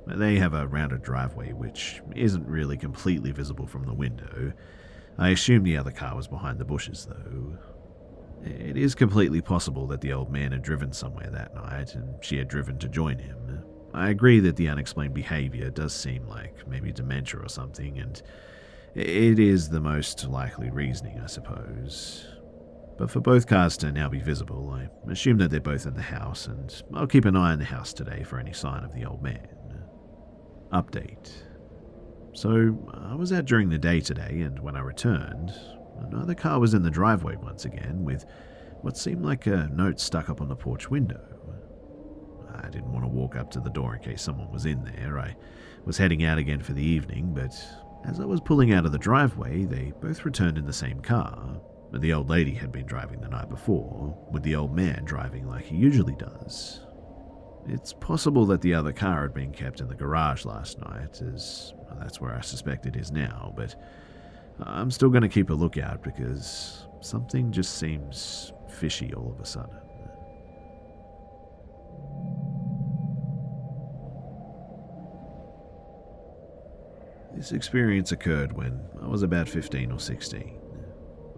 They 0.07 0.37
have 0.37 0.53
a 0.53 0.67
rounded 0.67 1.03
driveway 1.03 1.53
which 1.53 2.01
isn't 2.15 2.47
really 2.47 2.77
completely 2.77 3.31
visible 3.31 3.67
from 3.67 3.85
the 3.85 3.93
window. 3.93 4.53
I 5.17 5.29
assume 5.29 5.63
the 5.63 5.77
other 5.77 5.91
car 5.91 6.15
was 6.15 6.27
behind 6.27 6.59
the 6.59 6.65
bushes, 6.65 7.07
though. 7.09 7.57
It 8.43 8.77
is 8.77 8.95
completely 8.95 9.41
possible 9.41 9.85
that 9.87 10.01
the 10.01 10.13
old 10.13 10.31
man 10.31 10.51
had 10.51 10.61
driven 10.61 10.93
somewhere 10.93 11.29
that 11.29 11.53
night 11.53 11.93
and 11.95 12.23
she 12.23 12.37
had 12.37 12.47
driven 12.47 12.79
to 12.79 12.87
join 12.87 13.19
him. 13.19 13.63
I 13.93 14.09
agree 14.09 14.39
that 14.41 14.55
the 14.55 14.69
unexplained 14.69 15.13
behavior 15.13 15.69
does 15.69 15.93
seem 15.93 16.27
like 16.27 16.67
maybe 16.67 16.91
dementia 16.91 17.41
or 17.41 17.49
something, 17.49 17.97
and 17.99 18.21
it 18.95 19.39
is 19.39 19.69
the 19.69 19.81
most 19.81 20.27
likely 20.27 20.69
reasoning, 20.69 21.19
I 21.19 21.27
suppose. 21.27 22.27
But 22.97 23.09
for 23.09 23.19
both 23.19 23.47
cars 23.47 23.77
to 23.77 23.91
now 23.91 24.09
be 24.09 24.19
visible, 24.19 24.71
I 24.71 24.89
assume 25.11 25.37
that 25.37 25.49
they're 25.49 25.59
both 25.59 25.85
in 25.85 25.95
the 25.95 26.01
house, 26.01 26.47
and 26.47 26.83
I'll 26.93 27.07
keep 27.07 27.25
an 27.25 27.35
eye 27.35 27.51
on 27.51 27.59
the 27.59 27.65
house 27.65 27.93
today 27.93 28.23
for 28.23 28.39
any 28.39 28.53
sign 28.53 28.83
of 28.83 28.93
the 28.93 29.05
old 29.05 29.23
man. 29.23 29.47
Update. 30.71 31.31
So, 32.33 32.77
I 32.93 33.15
was 33.15 33.33
out 33.33 33.45
during 33.45 33.69
the 33.69 33.77
day 33.77 33.99
today, 33.99 34.41
and 34.41 34.59
when 34.59 34.75
I 34.75 34.81
returned, 34.81 35.51
another 35.99 36.35
car 36.35 36.59
was 36.59 36.73
in 36.73 36.83
the 36.83 36.91
driveway 36.91 37.35
once 37.37 37.65
again 37.65 38.03
with 38.03 38.25
what 38.81 38.95
seemed 38.97 39.25
like 39.25 39.47
a 39.47 39.69
note 39.73 39.99
stuck 39.99 40.29
up 40.29 40.41
on 40.41 40.47
the 40.47 40.55
porch 40.55 40.89
window. 40.89 41.19
I 42.53 42.69
didn't 42.69 42.91
want 42.91 43.03
to 43.03 43.09
walk 43.09 43.35
up 43.35 43.49
to 43.51 43.59
the 43.59 43.69
door 43.71 43.95
in 43.95 44.03
case 44.03 44.21
someone 44.21 44.51
was 44.51 44.65
in 44.65 44.83
there. 44.83 45.17
I 45.19 45.35
was 45.85 45.97
heading 45.97 46.23
out 46.23 46.37
again 46.37 46.61
for 46.61 46.73
the 46.73 46.83
evening, 46.83 47.33
but 47.33 47.53
as 48.05 48.19
I 48.19 48.25
was 48.25 48.39
pulling 48.39 48.71
out 48.71 48.85
of 48.85 48.91
the 48.91 48.97
driveway, 48.97 49.65
they 49.65 49.93
both 49.99 50.23
returned 50.23 50.57
in 50.57 50.65
the 50.65 50.73
same 50.73 50.99
car. 51.01 51.59
The 51.91 52.13
old 52.13 52.29
lady 52.29 52.53
had 52.53 52.71
been 52.71 52.85
driving 52.85 53.21
the 53.21 53.27
night 53.27 53.49
before, 53.49 54.15
with 54.31 54.43
the 54.43 54.55
old 54.55 54.75
man 54.75 55.03
driving 55.03 55.47
like 55.47 55.65
he 55.65 55.75
usually 55.75 56.15
does. 56.15 56.81
It's 57.67 57.93
possible 57.93 58.45
that 58.47 58.61
the 58.61 58.73
other 58.73 58.91
car 58.91 59.21
had 59.21 59.33
been 59.33 59.51
kept 59.51 59.79
in 59.79 59.87
the 59.87 59.95
garage 59.95 60.45
last 60.45 60.79
night, 60.79 61.21
as 61.21 61.73
that's 61.99 62.19
where 62.19 62.35
I 62.35 62.41
suspect 62.41 62.85
it 62.85 62.95
is 62.95 63.11
now, 63.11 63.53
but 63.55 63.75
I'm 64.61 64.91
still 64.91 65.09
going 65.09 65.21
to 65.21 65.29
keep 65.29 65.49
a 65.49 65.53
lookout 65.53 66.03
because 66.03 66.87
something 67.01 67.51
just 67.51 67.77
seems 67.77 68.53
fishy 68.67 69.13
all 69.13 69.31
of 69.31 69.39
a 69.39 69.45
sudden. 69.45 69.75
This 77.35 77.51
experience 77.51 78.11
occurred 78.11 78.51
when 78.53 78.81
I 79.01 79.07
was 79.07 79.23
about 79.23 79.47
15 79.47 79.91
or 79.91 79.99
16. 79.99 80.59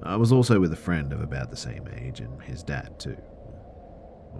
I 0.03 0.15
was 0.15 0.31
also 0.31 0.59
with 0.59 0.73
a 0.73 0.77
friend 0.77 1.13
of 1.13 1.21
about 1.21 1.51
the 1.51 1.57
same 1.57 1.87
age 1.95 2.21
and 2.21 2.41
his 2.41 2.63
dad, 2.63 2.99
too. 2.99 3.17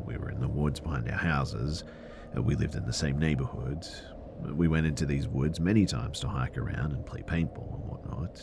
We 0.06 0.18
were 0.18 0.30
in 0.30 0.40
the 0.40 0.48
woods 0.48 0.80
behind 0.80 1.10
our 1.10 1.18
houses. 1.18 1.84
Uh, 2.36 2.42
we 2.42 2.56
lived 2.56 2.76
in 2.76 2.86
the 2.86 2.94
same 2.94 3.20
neighborhood. 3.20 3.86
We 4.42 4.68
went 4.68 4.88
into 4.88 5.06
these 5.06 5.28
woods 5.28 5.60
many 5.60 5.86
times 5.86 6.20
to 6.22 6.28
hike 6.28 6.58
around 6.58 6.94
and 6.94 7.06
play 7.06 7.22
paintball 7.22 7.76
and 7.76 7.90
whatnot. 7.90 8.42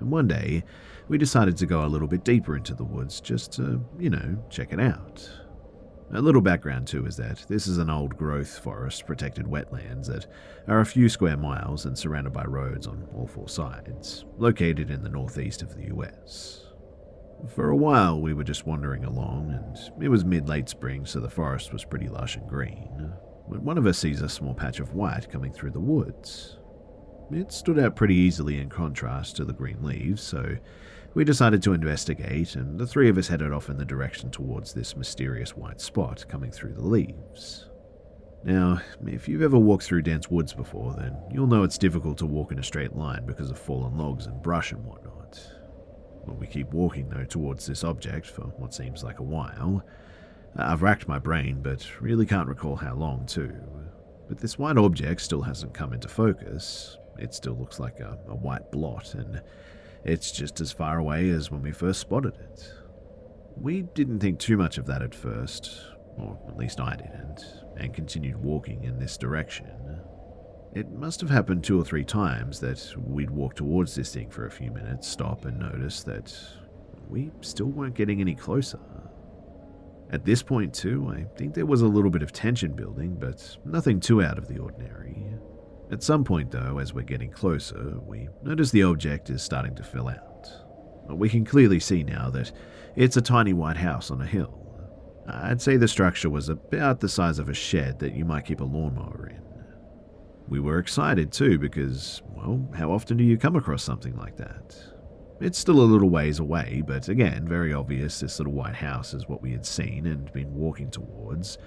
And 0.00 0.10
one 0.10 0.26
day, 0.26 0.64
we 1.08 1.18
decided 1.18 1.56
to 1.58 1.66
go 1.66 1.84
a 1.84 1.88
little 1.88 2.08
bit 2.08 2.24
deeper 2.24 2.56
into 2.56 2.74
the 2.74 2.84
woods 2.84 3.20
just 3.20 3.52
to, 3.52 3.84
you 3.98 4.10
know, 4.10 4.42
check 4.50 4.72
it 4.72 4.80
out. 4.80 5.28
A 6.12 6.20
little 6.20 6.40
background 6.40 6.86
too 6.86 7.06
is 7.06 7.16
that 7.16 7.44
this 7.48 7.66
is 7.66 7.78
an 7.78 7.90
old 7.90 8.16
growth 8.16 8.58
forest 8.58 9.06
protected 9.06 9.46
wetlands 9.46 10.06
that 10.06 10.26
are 10.68 10.80
a 10.80 10.86
few 10.86 11.08
square 11.08 11.36
miles 11.36 11.86
and 11.86 11.98
surrounded 11.98 12.32
by 12.32 12.44
roads 12.44 12.86
on 12.86 13.08
all 13.14 13.26
four 13.26 13.48
sides, 13.48 14.24
located 14.36 14.90
in 14.90 15.02
the 15.02 15.08
northeast 15.08 15.62
of 15.62 15.74
the 15.74 15.86
US. 15.94 16.63
For 17.54 17.70
a 17.70 17.76
while, 17.76 18.20
we 18.20 18.34
were 18.34 18.44
just 18.44 18.66
wandering 18.66 19.04
along, 19.04 19.50
and 19.50 20.02
it 20.02 20.08
was 20.08 20.24
mid 20.24 20.48
late 20.48 20.68
spring, 20.68 21.04
so 21.06 21.20
the 21.20 21.28
forest 21.28 21.72
was 21.72 21.84
pretty 21.84 22.08
lush 22.08 22.36
and 22.36 22.48
green. 22.48 23.12
When 23.46 23.64
one 23.64 23.78
of 23.78 23.86
us 23.86 23.98
sees 23.98 24.22
a 24.22 24.28
small 24.28 24.54
patch 24.54 24.80
of 24.80 24.94
white 24.94 25.30
coming 25.30 25.52
through 25.52 25.72
the 25.72 25.80
woods. 25.80 26.58
It 27.30 27.52
stood 27.52 27.78
out 27.78 27.96
pretty 27.96 28.14
easily 28.14 28.60
in 28.60 28.68
contrast 28.68 29.36
to 29.36 29.44
the 29.44 29.52
green 29.52 29.82
leaves, 29.82 30.22
so 30.22 30.56
we 31.14 31.24
decided 31.24 31.62
to 31.62 31.72
investigate, 31.72 32.56
and 32.56 32.78
the 32.78 32.86
three 32.86 33.08
of 33.08 33.18
us 33.18 33.28
headed 33.28 33.52
off 33.52 33.68
in 33.68 33.76
the 33.76 33.84
direction 33.84 34.30
towards 34.30 34.72
this 34.72 34.96
mysterious 34.96 35.56
white 35.56 35.80
spot 35.80 36.24
coming 36.28 36.50
through 36.50 36.74
the 36.74 36.86
leaves. 36.86 37.68
Now, 38.44 38.80
if 39.06 39.26
you've 39.26 39.42
ever 39.42 39.58
walked 39.58 39.84
through 39.84 40.02
dense 40.02 40.28
woods 40.28 40.52
before, 40.52 40.94
then 40.94 41.16
you'll 41.30 41.46
know 41.46 41.62
it's 41.62 41.78
difficult 41.78 42.18
to 42.18 42.26
walk 42.26 42.52
in 42.52 42.58
a 42.58 42.62
straight 42.62 42.94
line 42.94 43.24
because 43.24 43.50
of 43.50 43.58
fallen 43.58 43.96
logs 43.96 44.26
and 44.26 44.42
brush 44.42 44.72
and 44.72 44.84
whatnot. 44.84 45.40
Well, 46.26 46.36
we 46.36 46.46
keep 46.46 46.72
walking, 46.72 47.08
though, 47.08 47.24
towards 47.24 47.66
this 47.66 47.84
object 47.84 48.26
for 48.26 48.42
what 48.58 48.74
seems 48.74 49.02
like 49.02 49.18
a 49.18 49.24
while. 49.24 49.84
I've 50.56 50.82
racked 50.82 51.08
my 51.08 51.18
brain, 51.18 51.60
but 51.62 51.86
really 52.00 52.26
can't 52.26 52.48
recall 52.48 52.76
how 52.76 52.94
long, 52.94 53.26
too. 53.26 53.54
But 54.28 54.38
this 54.38 54.58
white 54.58 54.78
object 54.78 55.20
still 55.20 55.42
hasn't 55.42 55.74
come 55.74 55.92
into 55.92 56.08
focus. 56.08 56.96
It 57.18 57.34
still 57.34 57.54
looks 57.54 57.78
like 57.78 58.00
a, 58.00 58.18
a 58.28 58.34
white 58.34 58.70
blot, 58.72 59.14
and 59.14 59.42
it's 60.04 60.32
just 60.32 60.60
as 60.60 60.72
far 60.72 60.98
away 60.98 61.28
as 61.30 61.50
when 61.50 61.62
we 61.62 61.72
first 61.72 62.00
spotted 62.00 62.34
it. 62.36 62.72
We 63.56 63.82
didn't 63.82 64.20
think 64.20 64.38
too 64.38 64.56
much 64.56 64.78
of 64.78 64.86
that 64.86 65.02
at 65.02 65.14
first, 65.14 65.70
or 66.16 66.38
at 66.48 66.56
least 66.56 66.80
I 66.80 66.96
didn't, 66.96 67.44
and 67.76 67.92
continued 67.92 68.36
walking 68.36 68.84
in 68.84 68.98
this 68.98 69.16
direction. 69.16 70.00
It 70.74 70.90
must 70.90 71.20
have 71.20 71.30
happened 71.30 71.62
two 71.62 71.80
or 71.80 71.84
three 71.84 72.04
times 72.04 72.58
that 72.58 72.92
we'd 72.96 73.30
walk 73.30 73.54
towards 73.54 73.94
this 73.94 74.12
thing 74.12 74.28
for 74.28 74.46
a 74.46 74.50
few 74.50 74.72
minutes, 74.72 75.06
stop, 75.06 75.44
and 75.44 75.58
notice 75.58 76.02
that 76.02 76.36
we 77.08 77.30
still 77.42 77.66
weren't 77.68 77.94
getting 77.94 78.20
any 78.20 78.34
closer. 78.34 78.80
At 80.10 80.24
this 80.24 80.42
point, 80.42 80.74
too, 80.74 81.12
I 81.14 81.26
think 81.36 81.54
there 81.54 81.64
was 81.64 81.82
a 81.82 81.86
little 81.86 82.10
bit 82.10 82.22
of 82.22 82.32
tension 82.32 82.72
building, 82.72 83.16
but 83.18 83.56
nothing 83.64 84.00
too 84.00 84.20
out 84.20 84.36
of 84.36 84.48
the 84.48 84.58
ordinary. 84.58 85.24
At 85.92 86.02
some 86.02 86.24
point, 86.24 86.50
though, 86.50 86.78
as 86.78 86.92
we're 86.92 87.02
getting 87.02 87.30
closer, 87.30 88.00
we 88.00 88.28
notice 88.42 88.72
the 88.72 88.82
object 88.82 89.30
is 89.30 89.42
starting 89.42 89.76
to 89.76 89.84
fill 89.84 90.08
out. 90.08 90.48
We 91.08 91.28
can 91.28 91.44
clearly 91.44 91.78
see 91.78 92.02
now 92.02 92.30
that 92.30 92.50
it's 92.96 93.16
a 93.16 93.22
tiny 93.22 93.52
white 93.52 93.76
house 93.76 94.10
on 94.10 94.20
a 94.20 94.26
hill. 94.26 94.60
I'd 95.28 95.62
say 95.62 95.76
the 95.76 95.86
structure 95.86 96.30
was 96.30 96.48
about 96.48 96.98
the 96.98 97.08
size 97.08 97.38
of 97.38 97.48
a 97.48 97.54
shed 97.54 98.00
that 98.00 98.14
you 98.14 98.24
might 98.24 98.44
keep 98.44 98.60
a 98.60 98.64
lawnmower 98.64 99.30
in. 99.30 99.53
We 100.48 100.60
were 100.60 100.78
excited 100.78 101.32
too 101.32 101.58
because, 101.58 102.22
well, 102.28 102.68
how 102.74 102.92
often 102.92 103.16
do 103.16 103.24
you 103.24 103.38
come 103.38 103.56
across 103.56 103.82
something 103.82 104.16
like 104.16 104.36
that? 104.36 104.76
It's 105.40 105.58
still 105.58 105.80
a 105.80 105.82
little 105.82 106.10
ways 106.10 106.38
away, 106.38 106.82
but 106.86 107.08
again, 107.08 107.46
very 107.48 107.72
obvious 107.72 108.20
this 108.20 108.38
little 108.38 108.52
white 108.52 108.76
house 108.76 109.14
is 109.14 109.28
what 109.28 109.42
we 109.42 109.52
had 109.52 109.66
seen 109.66 110.06
and 110.06 110.32
been 110.32 110.54
walking 110.54 110.90
towards. 110.90 111.58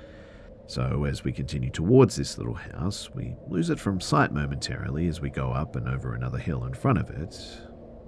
So, 0.68 1.06
as 1.06 1.24
we 1.24 1.32
continue 1.32 1.70
towards 1.70 2.16
this 2.16 2.38
little 2.38 2.54
house, 2.54 3.10
we 3.14 3.36
lose 3.48 3.70
it 3.70 3.80
from 3.80 4.02
sight 4.02 4.34
momentarily 4.34 5.08
as 5.08 5.22
we 5.22 5.30
go 5.30 5.52
up 5.52 5.76
and 5.76 5.88
over 5.88 6.14
another 6.14 6.38
hill 6.38 6.66
in 6.66 6.74
front 6.74 6.98
of 6.98 7.10
it. 7.10 7.36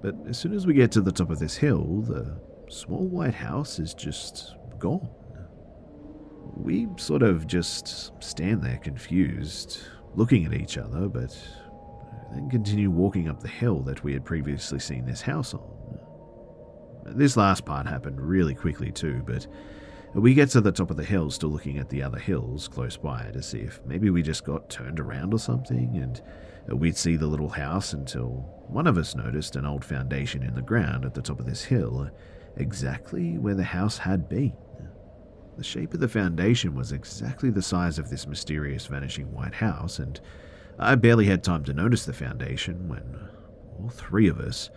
But 0.02 0.16
as 0.28 0.38
soon 0.38 0.54
as 0.54 0.68
we 0.68 0.74
get 0.74 0.92
to 0.94 1.02
the 1.02 1.12
top 1.12 1.30
of 1.30 1.40
this 1.40 1.56
hill, 1.56 2.02
the 2.02 2.40
small 2.70 3.08
white 3.08 3.34
house 3.34 3.80
is 3.80 3.94
just 3.94 4.56
gone. 4.78 5.10
We 6.56 6.88
sort 6.98 7.24
of 7.24 7.48
just 7.48 8.12
stand 8.22 8.62
there 8.62 8.78
confused, 8.78 9.82
looking 10.16 10.45
at 10.45 10.53
each 10.53 10.78
other, 10.78 11.07
but 11.07 11.38
then 12.32 12.49
continue 12.49 12.89
walking 12.91 13.28
up 13.28 13.39
the 13.39 13.47
hill 13.47 13.82
that 13.82 14.03
we 14.03 14.14
had 14.14 14.26
previously 14.26 14.80
seen 14.80 15.05
this 15.05 15.22
house 15.22 15.53
on. 15.53 15.99
This 17.05 17.38
last 17.38 17.66
part 17.66 17.88
happened 17.88 18.22
really 18.22 18.53
quickly 18.53 18.91
too, 18.91 19.24
but 19.26 19.47
we 20.14 20.34
get 20.34 20.49
to 20.49 20.62
the 20.62 20.72
top 20.72 20.91
of 20.91 20.97
the 20.97 21.03
hill, 21.03 21.32
still 21.32 21.49
looking 21.49 21.78
at 21.78 21.89
the 21.89 22.03
other 22.03 22.20
hills 22.20 22.68
close 22.68 22.97
by 22.97 23.30
to 23.32 23.41
see 23.41 23.60
if 23.60 23.80
maybe 23.86 24.10
we 24.10 24.22
just 24.22 24.43
got 24.43 24.70
turned 24.70 24.99
around 24.99 25.34
or 25.34 25.39
something, 25.39 25.97
and 25.97 26.22
we'd 26.80 26.97
see 26.97 27.16
the 27.16 27.28
little 27.28 27.49
house 27.49 27.93
until 27.93 28.45
one 28.68 28.86
of 28.86 28.97
us 28.97 29.16
noticed 29.16 29.55
an 29.55 29.66
old 29.66 29.84
foundation 29.84 30.43
in 30.43 30.53
the 30.53 30.62
ground 30.62 31.05
at 31.05 31.14
the 31.16 31.22
top 31.22 31.39
of 31.39 31.45
this 31.45 31.64
hill, 31.64 32.10
exactly 32.57 33.38
where 33.38 33.55
the 33.55 33.64
house 33.64 33.97
had 33.97 34.30
been. 34.30 34.53
The 35.60 35.66
shape 35.66 35.93
of 35.93 35.99
the 35.99 36.07
foundation 36.07 36.74
was 36.74 36.93
exactly 36.93 37.49
the 37.49 37.62
size 37.62 37.99
of 37.99 38.10
this 38.10 38.26
mysterious 38.26 38.86
vanishing 38.86 39.30
white 39.34 39.55
house, 39.55 39.99
and 39.99 40.18
I 40.80 40.95
barely 40.95 41.26
had 41.26 41.43
time 41.43 41.66
to 41.66 41.74
notice 41.74 42.05
the 42.05 42.14
foundation 42.14 42.88
when 42.88 43.28
all 43.78 43.89
three 43.89 44.30
of 44.30 44.39
us 44.39 44.70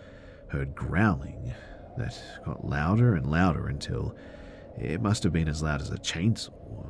heard 0.49 0.75
growling 0.75 1.53
that 1.97 2.21
got 2.45 2.67
louder 2.67 3.15
and 3.15 3.31
louder 3.31 3.69
until 3.69 4.13
it 4.77 4.99
must 4.99 5.23
have 5.23 5.31
been 5.31 5.47
as 5.47 5.63
loud 5.63 5.79
as 5.79 5.89
a 5.89 5.95
chainsaw. 5.95 6.89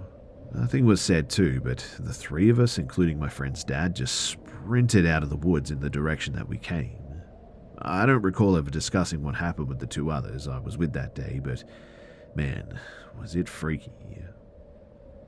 Nothing 0.56 0.88
was 0.88 1.00
said 1.00 1.30
too, 1.30 1.62
but 1.64 1.88
the 2.00 2.14
three 2.14 2.50
of 2.50 2.60
us, 2.60 2.80
including 2.80 3.20
my 3.20 3.30
friend's 3.30 3.64
dad, 3.64 3.96
just 3.96 4.16
sprinted 4.22 5.06
out 5.06 5.22
of 5.22 5.30
the 5.30 5.38
woods 5.38 5.70
in 5.70 5.82
the 5.82 5.90
direction 5.92 6.34
that 6.34 6.50
we 6.50 6.58
came. 6.58 6.98
I 7.78 8.08
don't 8.08 8.24
recall 8.24 8.58
ever 8.58 8.72
discussing 8.72 9.22
what 9.22 9.36
happened 9.36 9.68
with 9.68 9.78
the 9.78 9.86
two 9.86 10.10
others 10.10 10.48
I 10.48 10.58
was 10.58 10.80
with 10.80 10.94
that 10.94 11.14
day, 11.14 11.40
but 11.44 11.64
man, 12.36 12.80
was 13.20 13.36
it 13.36 13.48
freaky. 13.50 13.92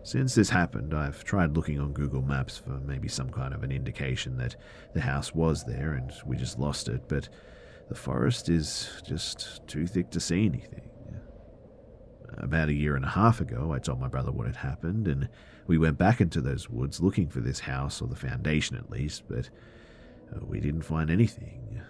Since 0.06 0.36
this 0.36 0.52
happened, 0.52 0.94
I've 0.94 1.24
tried 1.24 1.56
looking 1.56 1.80
on 1.80 1.92
Google 1.92 2.22
Maps 2.22 2.60
for 2.60 2.80
maybe 2.86 3.08
some 3.08 3.32
kind 3.32 3.56
of 3.56 3.64
an 3.64 3.72
indication 3.72 4.38
that 4.38 4.56
the 4.94 5.02
house 5.02 5.34
was 5.34 5.64
there 5.64 5.94
and 5.94 6.14
we 6.28 6.38
just 6.38 6.60
lost 6.60 6.88
it, 6.90 7.08
but 7.08 7.28
the 7.90 7.96
forest 7.96 8.48
is 8.48 9.02
just 9.04 9.66
too 9.66 9.88
thick 9.88 10.12
to 10.12 10.20
see 10.20 10.46
anything. 10.46 10.92
About 12.38 12.70
a 12.70 12.74
year 12.74 12.96
and 12.96 13.04
a 13.04 13.10
half 13.10 13.42
ago, 13.42 13.72
I 13.74 13.80
told 13.80 14.00
my 14.00 14.08
brother 14.08 14.32
what 14.32 14.46
had 14.46 14.58
happened, 14.58 15.08
and 15.08 15.28
we 15.66 15.80
went 15.80 15.98
back 15.98 16.22
into 16.22 16.40
those 16.40 16.70
woods 16.70 17.02
looking 17.02 17.28
for 17.28 17.40
this 17.40 17.62
house, 17.62 18.00
or 18.00 18.08
the 18.08 18.16
foundation 18.16 18.78
at 18.78 18.92
least, 18.92 19.24
but 19.28 19.50
uh, 20.32 20.46
we 20.46 20.60
didn't 20.60 20.84
find 20.84 21.10
anything 21.10 21.82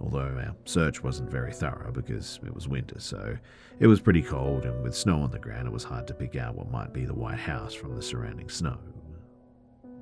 although 0.00 0.18
our 0.18 0.54
search 0.64 1.02
wasn't 1.02 1.30
very 1.30 1.52
thorough 1.52 1.92
because 1.92 2.38
it 2.44 2.54
was 2.54 2.68
winter, 2.68 2.98
so 2.98 3.36
it 3.78 3.86
was 3.86 4.00
pretty 4.00 4.22
cold, 4.22 4.64
and 4.64 4.82
with 4.82 4.94
snow 4.94 5.20
on 5.20 5.30
the 5.30 5.38
ground, 5.38 5.66
it 5.66 5.72
was 5.72 5.84
hard 5.84 6.06
to 6.08 6.14
pick 6.14 6.36
out 6.36 6.54
what 6.54 6.70
might 6.70 6.92
be 6.92 7.04
the 7.04 7.14
White 7.14 7.38
House 7.38 7.74
from 7.74 7.94
the 7.94 8.02
surrounding 8.02 8.48
snow. 8.48 8.78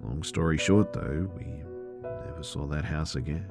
Long 0.02 0.22
story 0.22 0.58
short, 0.58 0.92
though, 0.92 1.30
we 1.36 1.46
never 2.26 2.42
saw 2.42 2.66
that 2.66 2.84
house 2.84 3.14
again. 3.14 3.48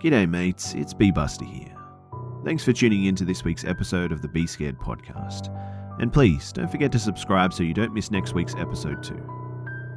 G'day, 0.00 0.28
mates, 0.30 0.74
it's 0.74 0.94
B 0.94 1.10
Buster 1.10 1.44
here. 1.44 1.74
Thanks 2.44 2.64
for 2.64 2.72
tuning 2.72 3.06
in 3.06 3.16
to 3.16 3.24
this 3.24 3.42
week's 3.42 3.64
episode 3.64 4.12
of 4.12 4.22
the 4.22 4.28
Be 4.28 4.46
Scared 4.46 4.78
podcast. 4.78 5.48
And 5.98 6.12
please 6.12 6.52
don't 6.52 6.70
forget 6.70 6.92
to 6.92 6.98
subscribe 6.98 7.52
so 7.52 7.62
you 7.62 7.74
don't 7.74 7.94
miss 7.94 8.10
next 8.10 8.34
week's 8.34 8.54
episode 8.54 9.02
too. 9.02 9.20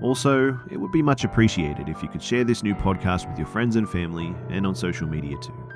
Also, 0.01 0.59
it 0.71 0.77
would 0.77 0.91
be 0.91 1.03
much 1.03 1.23
appreciated 1.23 1.87
if 1.87 2.01
you 2.01 2.09
could 2.09 2.23
share 2.23 2.43
this 2.43 2.63
new 2.63 2.73
podcast 2.73 3.29
with 3.29 3.37
your 3.37 3.47
friends 3.47 3.75
and 3.75 3.87
family 3.87 4.35
and 4.49 4.65
on 4.65 4.73
social 4.73 5.07
media 5.07 5.37
too. 5.37 5.69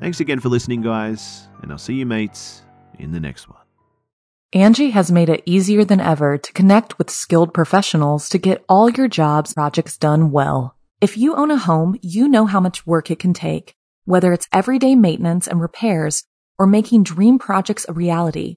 Thanks 0.00 0.20
again 0.20 0.38
for 0.38 0.48
listening, 0.48 0.80
guys, 0.80 1.48
and 1.60 1.72
I'll 1.72 1.78
see 1.78 1.94
you 1.94 2.06
mates 2.06 2.62
in 3.00 3.10
the 3.10 3.18
next 3.18 3.48
one. 3.48 3.58
Angi 4.54 4.92
has 4.92 5.10
made 5.10 5.28
it 5.28 5.42
easier 5.44 5.84
than 5.84 6.00
ever 6.00 6.38
to 6.38 6.52
connect 6.52 6.96
with 6.98 7.10
skilled 7.10 7.52
professionals 7.52 8.28
to 8.28 8.38
get 8.38 8.64
all 8.68 8.88
your 8.88 9.08
jobs 9.08 9.54
projects 9.54 9.98
done 9.98 10.30
well. 10.30 10.76
If 11.00 11.18
you 11.18 11.34
own 11.34 11.50
a 11.50 11.58
home, 11.58 11.98
you 12.00 12.28
know 12.28 12.46
how 12.46 12.60
much 12.60 12.86
work 12.86 13.10
it 13.10 13.18
can 13.18 13.34
take, 13.34 13.74
whether 14.04 14.32
it's 14.32 14.48
everyday 14.52 14.94
maintenance 14.94 15.48
and 15.48 15.60
repairs 15.60 16.24
or 16.58 16.66
making 16.66 17.02
dream 17.02 17.38
projects 17.38 17.84
a 17.88 17.92
reality. 17.92 18.56